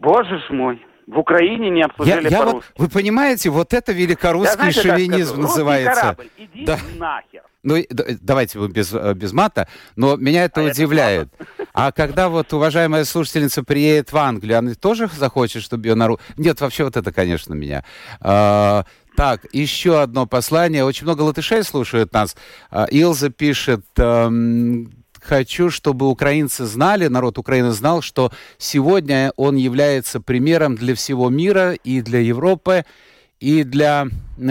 Боже 0.00 0.40
ж 0.40 0.50
мой. 0.50 0.84
В 1.06 1.16
Украине 1.16 1.70
не 1.70 1.82
обслужили 1.82 2.24
я, 2.24 2.38
я 2.38 2.44
вот, 2.44 2.64
Вы 2.76 2.88
понимаете, 2.88 3.50
вот 3.50 3.72
это 3.72 3.92
великорусский 3.92 4.50
я, 4.50 4.72
знаете, 4.72 4.82
шовинизм 4.82 5.42
называется. 5.42 6.00
Корабль, 6.00 6.28
иди 6.38 6.64
да. 6.64 6.78
нахер. 6.98 7.42
Ну, 7.62 7.76
давайте 8.20 8.58
вы 8.58 8.68
без, 8.68 8.92
э, 8.92 9.14
без 9.14 9.32
мата, 9.32 9.68
но 9.94 10.16
меня 10.16 10.44
это 10.44 10.60
а 10.60 10.64
удивляет. 10.64 11.28
Это 11.38 11.68
а 11.72 11.92
когда 11.92 12.28
вот 12.28 12.52
уважаемая 12.52 13.04
слушательница 13.04 13.62
приедет 13.62 14.12
в 14.12 14.16
Англию, 14.16 14.58
она 14.58 14.74
тоже 14.74 15.08
захочет, 15.14 15.62
чтобы 15.62 15.86
ее 15.86 15.94
нару... 15.94 16.18
Нет, 16.36 16.60
вообще 16.60 16.82
вот 16.82 16.96
это, 16.96 17.12
конечно, 17.12 17.54
меня. 17.54 17.84
А, 18.20 18.84
так, 19.16 19.46
еще 19.52 20.00
одно 20.00 20.26
послание. 20.26 20.84
Очень 20.84 21.04
много 21.04 21.22
латышей 21.22 21.62
слушают 21.62 22.12
нас. 22.12 22.36
А, 22.72 22.86
Илза 22.86 23.30
пишет... 23.30 23.84
Эм, 23.98 25.03
хочу, 25.24 25.70
чтобы 25.70 26.08
украинцы 26.08 26.64
знали, 26.64 27.08
народ 27.08 27.38
Украины 27.38 27.70
знал, 27.70 28.02
что 28.02 28.30
сегодня 28.58 29.32
он 29.36 29.56
является 29.56 30.20
примером 30.20 30.76
для 30.76 30.94
всего 30.94 31.30
мира 31.30 31.72
и 31.72 32.00
для 32.02 32.20
Европы, 32.20 32.84
и 33.40 33.64
для 33.64 34.06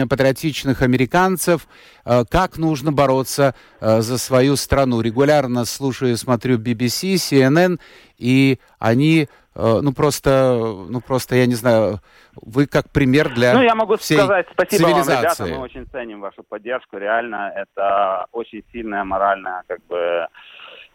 патриотичных 0.08 0.82
американцев, 0.82 1.66
э, 2.04 2.24
как 2.30 2.58
нужно 2.58 2.92
бороться 2.92 3.54
э, 3.80 4.00
за 4.00 4.18
свою 4.18 4.56
страну. 4.56 5.00
Регулярно 5.00 5.64
слушаю 5.64 6.12
и 6.12 6.16
смотрю 6.16 6.58
BBC, 6.58 7.14
CNN, 7.14 7.80
и 8.18 8.58
они, 8.78 9.28
э, 9.54 9.80
ну 9.82 9.92
просто, 9.92 10.86
ну 10.88 11.00
просто, 11.00 11.34
я 11.36 11.46
не 11.46 11.54
знаю, 11.54 12.00
вы 12.40 12.66
как 12.66 12.90
пример 12.90 13.34
для 13.34 13.54
Ну, 13.54 13.62
я 13.62 13.74
могу 13.74 13.96
всей 13.96 14.18
сказать 14.18 14.46
спасибо 14.52 14.88
вам, 14.88 15.02
ребята, 15.02 15.46
мы 15.46 15.58
очень 15.58 15.86
ценим 15.86 16.20
вашу 16.20 16.42
поддержку, 16.42 16.98
реально, 16.98 17.52
это 17.54 18.26
очень 18.32 18.62
сильная 18.72 19.04
моральная, 19.04 19.62
как 19.66 19.84
бы, 19.86 20.26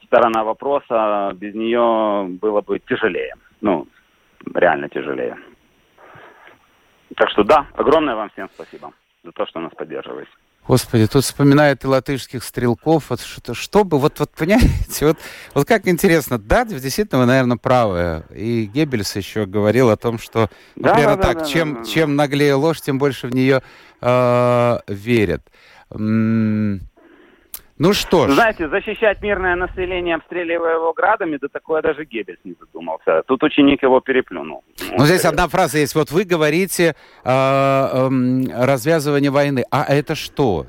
сторона 0.09 0.43
вопроса, 0.43 1.31
без 1.35 1.53
нее 1.53 2.27
было 2.41 2.61
бы 2.61 2.79
тяжелее. 2.79 3.35
Ну, 3.61 3.87
реально 4.55 4.89
тяжелее. 4.89 5.37
Так 7.15 7.29
что 7.29 7.43
да, 7.43 7.67
огромное 7.75 8.15
вам 8.15 8.29
всем 8.31 8.49
спасибо 8.53 8.91
за 9.23 9.31
то, 9.31 9.45
что 9.45 9.59
нас 9.59 9.71
поддерживаете. 9.77 10.31
Господи, 10.67 11.07
тут 11.07 11.23
вспоминает 11.23 11.83
и 11.83 11.87
латышских 11.87 12.43
стрелков. 12.43 13.09
Вот 13.09 13.21
что, 13.21 13.53
что 13.53 13.83
бы, 13.83 13.97
вот, 13.97 14.19
вот 14.19 14.29
понимаете, 14.31 15.05
вот, 15.07 15.17
вот 15.53 15.67
как 15.67 15.87
интересно. 15.87 16.37
Да, 16.37 16.65
действительно, 16.65 17.21
вы, 17.21 17.25
наверное, 17.25 17.57
правы. 17.57 18.23
И 18.35 18.65
Геббельс 18.65 19.15
еще 19.15 19.45
говорил 19.45 19.89
о 19.89 19.97
том, 19.97 20.19
что, 20.19 20.49
да, 20.75 20.93
примерно 20.93 21.17
да, 21.17 21.23
так, 21.23 21.37
да, 21.39 21.45
чем, 21.45 21.73
да, 21.73 21.79
да. 21.79 21.85
чем 21.85 22.15
наглее 22.15 22.53
ложь, 22.53 22.81
тем 22.81 22.99
больше 22.99 23.27
в 23.27 23.33
нее 23.33 23.61
э, 24.01 24.79
верят. 24.87 25.41
М 25.91 26.81
ну 27.79 27.93
что 27.93 28.27
ж. 28.27 28.33
Знаете, 28.33 28.67
защищать 28.67 29.21
мирное 29.21 29.55
население, 29.55 30.15
обстреливая 30.15 30.75
его 30.75 30.91
градами, 30.93 31.37
да 31.41 31.47
такое 31.47 31.81
даже 31.81 32.03
Геббельс 32.03 32.39
не 32.43 32.53
задумался. 32.59 33.23
Тут 33.25 33.41
ученик 33.43 33.81
его 33.81 34.01
переплюнул. 34.01 34.63
Ну, 34.91 35.05
здесь 35.05 35.23
одна 35.23 35.47
фраза 35.47 35.77
есть. 35.77 35.95
Вот 35.95 36.11
вы 36.11 36.25
говорите 36.25 36.93
э, 37.23 37.29
э, 37.29 38.65
развязывание 38.65 39.31
войны. 39.31 39.63
А 39.71 39.85
это 39.87 40.15
что? 40.15 40.65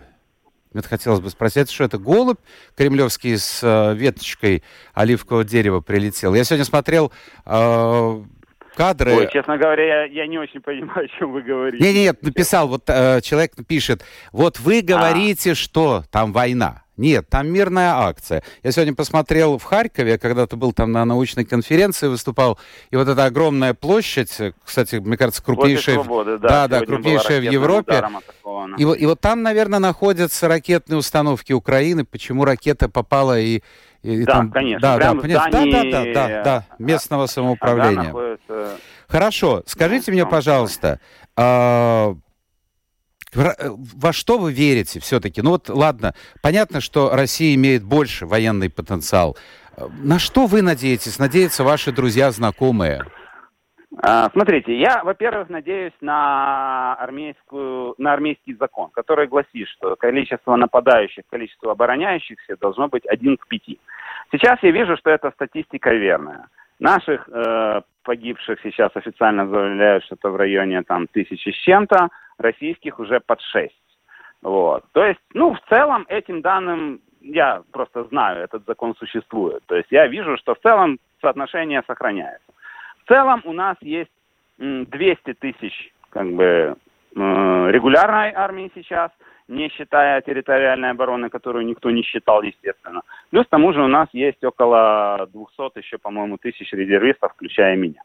Мне 0.73 0.85
хотелось 0.85 1.21
бы 1.21 1.31
спросить, 1.31 1.69
что 1.69 1.83
это 1.83 1.99
голубь 1.99 2.39
кремлевский 2.77 3.37
с 3.37 3.61
э, 3.65 3.95
веточкой 3.97 4.63
оливкового 4.95 5.45
дерева 5.45 5.81
прилетел? 5.81 6.33
Я 6.35 6.45
сегодня 6.45 6.65
смотрел 6.65 7.11
э, 7.45 8.23
кадры. 8.77 9.17
Ой, 9.17 9.29
честно 9.33 9.59
говоря, 9.59 10.05
я, 10.05 10.05
я 10.05 10.27
не 10.29 10.39
очень 10.39 10.61
понимаю, 10.61 11.07
о 11.07 11.19
чем 11.19 11.33
вы 11.33 11.43
говорите. 11.43 11.85
Нет, 11.85 11.95
нет, 11.97 12.23
написал, 12.23 12.69
вот 12.69 12.85
э, 12.87 13.21
человек 13.21 13.53
пишет, 13.67 14.05
вот 14.31 14.61
вы 14.61 14.83
говорите, 14.83 15.53
а. 15.53 15.55
что 15.57 16.05
там 16.13 16.33
война. 16.33 16.85
Нет, 17.01 17.31
там 17.31 17.49
мирная 17.49 17.95
акция. 17.95 18.43
Я 18.63 18.73
сегодня 18.73 18.95
посмотрел 18.95 19.57
в 19.57 19.65
Харькове, 19.65 20.19
когда-то 20.19 20.57
был 20.57 20.75
там 20.75 20.93
на 20.93 21.07
научной 21.07 21.47
конференции, 21.47 22.09
выступал, 22.09 22.59
и 22.91 22.97
вот 22.97 23.09
эта 23.09 23.25
огромная 23.25 23.73
площадь, 23.73 24.37
кстати, 24.63 24.97
мне 24.97 25.17
кажется, 25.17 25.43
крупнейшая, 25.43 25.95
свободы, 25.95 26.37
да, 26.37 26.69
да, 26.69 26.81
да 26.81 26.87
крупнейшая 26.87 27.41
в 27.41 27.45
Европе. 27.45 28.07
И, 28.77 28.83
и 28.83 29.07
вот 29.07 29.19
там, 29.19 29.43
наверное, 29.43 29.79
находятся 29.79 30.47
ракетные 30.47 30.99
установки 30.99 31.55
Украины. 31.55 32.05
Почему 32.05 32.45
ракета 32.45 32.91
попала 32.91 33.41
и 33.41 33.63
и, 34.03 34.25
да, 34.25 34.33
там, 34.33 34.51
конечно. 34.51 34.81
Да, 34.81 34.97
Прямо 34.97 35.23
да, 35.23 35.29
да, 35.29 35.51
да, 35.51 35.85
да, 35.85 36.05
да, 36.13 36.43
да, 36.43 36.65
местного 36.79 37.27
самоуправления. 37.27 38.01
Ага, 38.01 38.05
находится... 38.05 38.79
Хорошо, 39.09 39.63
скажите 39.67 40.13
мне, 40.13 40.25
пожалуйста, 40.27 41.01
а, 41.37 42.15
Во 43.35 44.13
что 44.13 44.39
вы 44.39 44.53
верите 44.53 45.01
все-таки? 45.01 45.43
Ну 45.43 45.51
вот, 45.51 45.69
ладно, 45.69 46.15
понятно, 46.43 46.81
что 46.81 47.11
Россия 47.15 47.55
имеет 47.55 47.85
больше 47.85 48.27
военный 48.27 48.71
потенциал. 48.71 49.37
На 50.03 50.19
что 50.19 50.47
вы 50.47 50.63
надеетесь? 50.63 51.19
Надеются 51.19 51.65
ваши 51.65 51.93
друзья, 51.93 52.31
знакомые? 52.31 53.05
А, 54.03 54.31
смотрите, 54.31 54.79
я, 54.79 55.03
во-первых, 55.05 55.49
надеюсь 55.49 55.93
на 56.01 56.95
армейскую, 56.95 57.95
на 57.99 58.13
армейский 58.13 58.55
закон, 58.55 58.89
который 58.93 59.27
гласит, 59.27 59.69
что 59.69 59.97
количество 59.97 60.57
нападающих, 60.57 61.25
количество 61.29 61.73
обороняющихся 61.73 62.57
должно 62.61 62.89
быть 62.89 63.05
один 63.07 63.37
к 63.37 63.47
пяти. 63.49 63.79
Сейчас 64.33 64.59
я 64.63 64.71
вижу, 64.71 64.97
что 64.97 65.11
эта 65.11 65.31
статистика 65.33 65.93
верная. 65.93 66.47
Наших 66.79 67.29
э, 67.29 67.83
погибших 68.05 68.61
сейчас 68.63 68.91
официально 68.95 69.47
заявляют, 69.47 70.05
что 70.05 70.15
это 70.15 70.31
в 70.31 70.37
районе 70.37 70.83
там 70.83 71.07
тысячи 71.09 71.51
с 71.51 71.57
чем-то, 71.57 72.09
российских 72.41 72.99
уже 72.99 73.21
под 73.21 73.41
шесть. 73.41 73.75
Вот. 74.43 74.85
То 74.93 75.05
есть, 75.05 75.21
ну, 75.35 75.55
в 75.55 75.61
целом 75.69 76.07
этим 76.09 76.41
данным 76.41 77.01
я 77.21 77.63
просто 77.73 78.05
знаю, 78.05 78.45
этот 78.45 78.65
закон 78.67 78.95
существует. 78.97 79.63
То 79.67 79.77
есть 79.77 79.89
я 79.91 80.07
вижу, 80.07 80.37
что 80.39 80.55
в 80.55 80.61
целом 80.61 80.99
соотношение 81.21 81.83
сохраняется. 81.87 82.53
В 83.05 83.09
целом 83.09 83.43
у 83.45 83.53
нас 83.53 83.77
есть 83.83 84.11
200 84.59 85.35
тысяч 85.35 85.93
как 86.11 86.31
бы 86.33 86.77
регулярной 87.15 88.33
армии 88.33 88.71
сейчас, 88.75 89.11
не 89.49 89.69
считая 89.69 90.21
территориальной 90.23 90.91
обороны, 90.91 91.29
которую 91.29 91.67
никто 91.67 91.91
не 91.91 92.03
считал, 92.03 92.43
естественно. 92.43 93.03
Плюс 93.31 93.47
к 93.47 93.51
тому 93.51 93.73
же 93.73 93.83
у 93.83 93.89
нас 93.89 94.09
есть 94.13 94.43
около 94.45 95.29
200 95.33 95.79
еще, 95.79 95.99
по-моему, 95.99 96.39
тысяч 96.39 96.73
резервистов, 96.73 97.33
включая 97.33 97.77
меня. 97.77 98.03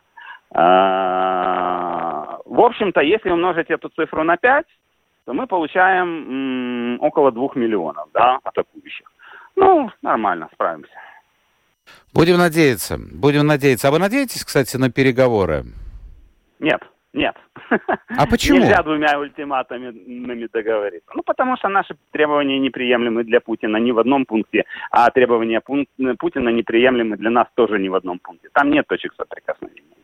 А, 0.57 2.39
в 2.45 2.61
общем-то, 2.61 3.01
если 3.01 3.29
умножить 3.29 3.69
эту 3.69 3.89
цифру 3.89 4.23
на 4.23 4.37
5, 4.37 4.65
то 5.25 5.33
мы 5.33 5.47
получаем 5.47 6.97
около 7.01 7.31
2 7.31 7.49
миллионов 7.55 8.07
да, 8.13 8.39
атакующих. 8.43 9.11
Ну, 9.57 9.91
нормально, 10.01 10.47
справимся. 10.53 10.93
Будем 12.13 12.37
надеяться, 12.37 12.97
будем 12.97 13.45
надеяться. 13.45 13.89
А 13.89 13.91
вы 13.91 13.99
надеетесь, 13.99 14.45
кстати, 14.45 14.77
на 14.77 14.89
переговоры? 14.89 15.65
Нет. 16.59 16.81
Нет. 17.13 17.35
А 18.17 18.27
почему? 18.29 18.59
Нельзя 18.59 18.83
двумя 18.83 19.17
ультиматумами 19.17 20.47
договориться. 20.51 21.09
Ну, 21.15 21.23
потому 21.23 21.55
что 21.57 21.69
наши 21.69 21.95
требования 22.11 22.59
неприемлемы 22.59 23.23
для 23.23 23.39
Путина 23.39 23.77
ни 23.77 23.91
в 23.91 23.99
одном 23.99 24.25
пункте, 24.25 24.65
а 24.91 25.09
требования 25.11 25.61
Путина 25.61 26.49
неприемлемы 26.49 27.15
для 27.15 27.29
нас 27.29 27.47
тоже 27.55 27.79
ни 27.79 27.87
в 27.87 27.95
одном 27.95 28.19
пункте. 28.19 28.49
Там 28.51 28.69
нет 28.69 28.85
точек 28.87 29.13
соприкосновения. 29.17 29.94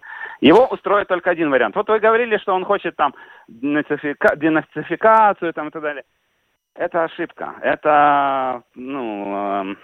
Его 0.42 0.68
устроит 0.68 1.08
только 1.08 1.30
один 1.30 1.52
вариант. 1.52 1.76
Вот 1.76 1.88
вы 1.88 2.00
говорили, 2.00 2.38
что 2.38 2.54
он 2.54 2.66
хочет 2.66 2.96
там 2.96 3.14
денацификацию 3.48 5.54
там, 5.54 5.68
и 5.68 5.72
так 5.72 5.82
далее. 5.82 6.04
Это 6.74 7.04
ошибка. 7.04 7.56
Это, 7.62 8.64
ну, 8.76 9.36
эм, 9.36 9.78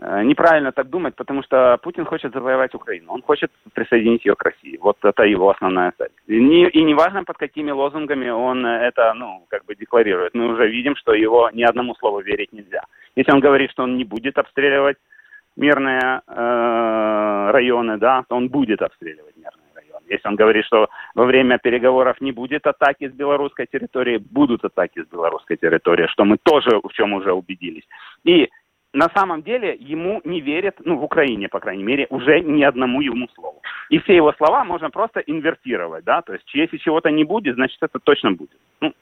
Э, 0.00 0.22
неправильно 0.22 0.72
так 0.72 0.88
думать, 0.88 1.14
потому 1.14 1.42
что 1.42 1.78
Путин 1.82 2.04
хочет 2.04 2.32
завоевать 2.32 2.74
Украину. 2.74 3.12
Он 3.12 3.22
хочет 3.22 3.50
присоединить 3.74 4.24
ее 4.24 4.34
к 4.34 4.42
России. 4.42 4.78
Вот 4.80 4.96
это 5.02 5.24
его 5.24 5.50
основная 5.50 5.92
цель. 5.98 6.10
И 6.26 6.40
не, 6.40 6.68
и 6.68 6.82
неважно, 6.82 7.24
под 7.24 7.36
какими 7.36 7.70
лозунгами 7.70 8.30
он 8.30 8.64
это, 8.64 9.12
ну, 9.14 9.44
как 9.48 9.64
бы 9.66 9.74
декларирует. 9.74 10.34
Мы 10.34 10.46
уже 10.46 10.68
видим, 10.68 10.96
что 10.96 11.12
его 11.12 11.50
ни 11.52 11.62
одному 11.62 11.94
слову 11.96 12.20
верить 12.20 12.52
нельзя. 12.52 12.84
Если 13.16 13.32
он 13.32 13.40
говорит, 13.40 13.70
что 13.70 13.82
он 13.82 13.96
не 13.96 14.04
будет 14.04 14.38
обстреливать 14.38 14.96
мирные 15.56 16.22
э, 16.26 17.50
районы, 17.52 17.98
да, 17.98 18.24
то 18.28 18.36
он 18.36 18.48
будет 18.48 18.82
обстреливать 18.82 19.36
мирные 19.36 19.72
районы. 19.74 20.06
Если 20.08 20.28
он 20.28 20.36
говорит, 20.36 20.64
что 20.64 20.88
во 21.14 21.24
время 21.24 21.58
переговоров 21.58 22.20
не 22.20 22.32
будет 22.32 22.66
атаки 22.66 23.08
с 23.08 23.12
белорусской 23.12 23.66
территории, 23.66 24.18
будут 24.18 24.64
атаки 24.64 25.02
с 25.02 25.06
белорусской 25.08 25.56
территории, 25.56 26.06
что 26.06 26.24
мы 26.24 26.38
тоже 26.42 26.80
в 26.82 26.92
чем 26.92 27.12
уже 27.12 27.32
убедились. 27.32 27.86
И 28.24 28.48
на 28.94 29.08
самом 29.14 29.42
деле 29.42 29.76
ему 29.80 30.20
не 30.24 30.40
верят, 30.40 30.76
ну, 30.84 30.96
в 30.96 31.04
Украине, 31.04 31.48
по 31.48 31.60
крайней 31.60 31.84
мере, 31.84 32.06
уже 32.10 32.40
ни 32.40 32.62
одному 32.62 33.00
ему 33.00 33.28
слову. 33.34 33.62
И 33.88 33.98
все 33.98 34.16
его 34.16 34.32
слова 34.34 34.64
можно 34.64 34.90
просто 34.90 35.20
инвертировать, 35.20 36.04
да, 36.04 36.22
то 36.22 36.34
есть 36.34 36.54
если 36.54 36.76
чего-то 36.78 37.10
не 37.10 37.24
будет, 37.24 37.54
значит, 37.54 37.78
это 37.80 37.98
точно 37.98 38.32
будет. 38.32 38.58
Ну, 38.80 38.92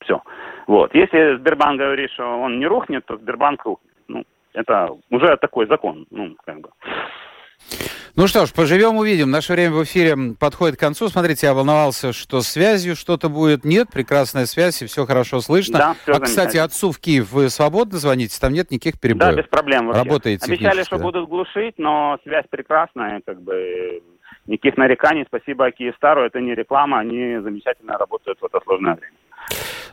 все. 0.00 0.22
Вот. 0.66 0.94
Если 0.94 1.36
Сбербанк 1.36 1.78
говорит, 1.78 2.10
что 2.10 2.24
он 2.24 2.58
не 2.58 2.66
рухнет, 2.66 3.04
то 3.06 3.16
Сбербанк 3.16 3.64
рухнет. 3.64 3.95
Это 4.56 4.88
уже 5.10 5.36
такой 5.36 5.66
закон, 5.66 6.06
ну, 6.10 6.34
как 6.44 6.60
бы. 6.60 6.70
Ну 8.16 8.26
что 8.26 8.46
ж, 8.46 8.54
поживем, 8.54 8.96
увидим. 8.96 9.30
Наше 9.30 9.52
время 9.52 9.74
в 9.74 9.84
эфире 9.84 10.16
подходит 10.40 10.78
к 10.78 10.80
концу. 10.80 11.08
Смотрите, 11.08 11.48
я 11.48 11.52
волновался, 11.52 12.14
что 12.14 12.40
связью 12.40 12.96
что-то 12.96 13.28
будет. 13.28 13.66
Нет, 13.66 13.88
прекрасная 13.92 14.46
связь, 14.46 14.80
и 14.80 14.86
все 14.86 15.04
хорошо 15.04 15.40
слышно. 15.40 15.78
Да, 15.78 15.96
все 16.02 16.12
а, 16.12 16.20
кстати, 16.20 16.56
отцу 16.56 16.92
в 16.92 16.98
Киев 16.98 17.30
вы 17.32 17.50
свободно 17.50 17.98
звоните? 17.98 18.40
Там 18.40 18.54
нет 18.54 18.70
никаких 18.70 18.98
перебоев? 18.98 19.36
Да, 19.36 19.42
без 19.42 19.48
проблем 19.48 19.88
вообще. 19.88 20.02
Работаете 20.02 20.46
Обещали, 20.46 20.84
что 20.84 20.96
да? 20.96 21.02
будут 21.02 21.28
глушить, 21.28 21.74
но 21.76 22.18
связь 22.22 22.46
прекрасная, 22.48 23.20
как 23.26 23.42
бы 23.42 24.00
никаких 24.46 24.78
нареканий. 24.78 25.26
Спасибо 25.28 25.70
Киевстару, 25.70 26.22
это 26.22 26.40
не 26.40 26.54
реклама, 26.54 27.00
они 27.00 27.38
замечательно 27.40 27.98
работают 27.98 28.38
в 28.40 28.44
это 28.46 28.60
сложное 28.64 28.94
время. 28.94 29.16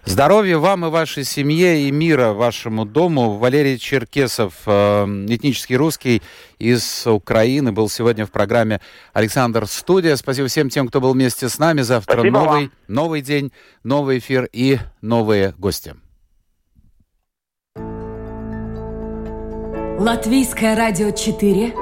Здоровья 0.06 0.58
вам 0.58 0.86
и 0.86 0.90
вашей 0.90 1.24
семье, 1.24 1.88
и 1.88 1.92
мира 1.92 2.34
вашему 2.34 2.86
дому. 2.86 3.38
Валерий 3.38 3.78
Черкесов, 3.78 4.54
э, 4.66 5.06
этнический 5.30 5.78
русский 5.78 6.22
из 6.60 7.08
Украины, 7.08 7.72
был 7.72 7.88
сегодня 7.88 8.26
в 8.26 8.32
программе 8.32 8.82
«Александр 9.14 9.66
Студия». 9.66 10.18
Спасибо 10.18 10.50
всем 10.50 10.70
тем, 10.70 10.90
кто 10.90 11.00
был 11.00 11.14
вместе 11.14 11.48
с 11.48 11.58
нами. 11.58 11.82
Завтра 11.82 12.16
Спасибо 12.16 12.40
новый, 12.40 12.72
новый 12.88 13.22
день, 13.22 13.54
новый 13.84 14.18
эфир 14.18 14.50
и 14.52 14.78
новые 15.02 15.54
гости. 15.58 15.96
Латвийское 19.98 20.76
радио 20.76 21.12
4 21.12 21.74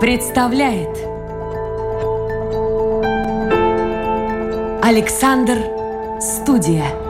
представляет 0.00 0.90
Александр 4.84 5.58
Студия. 6.20 7.09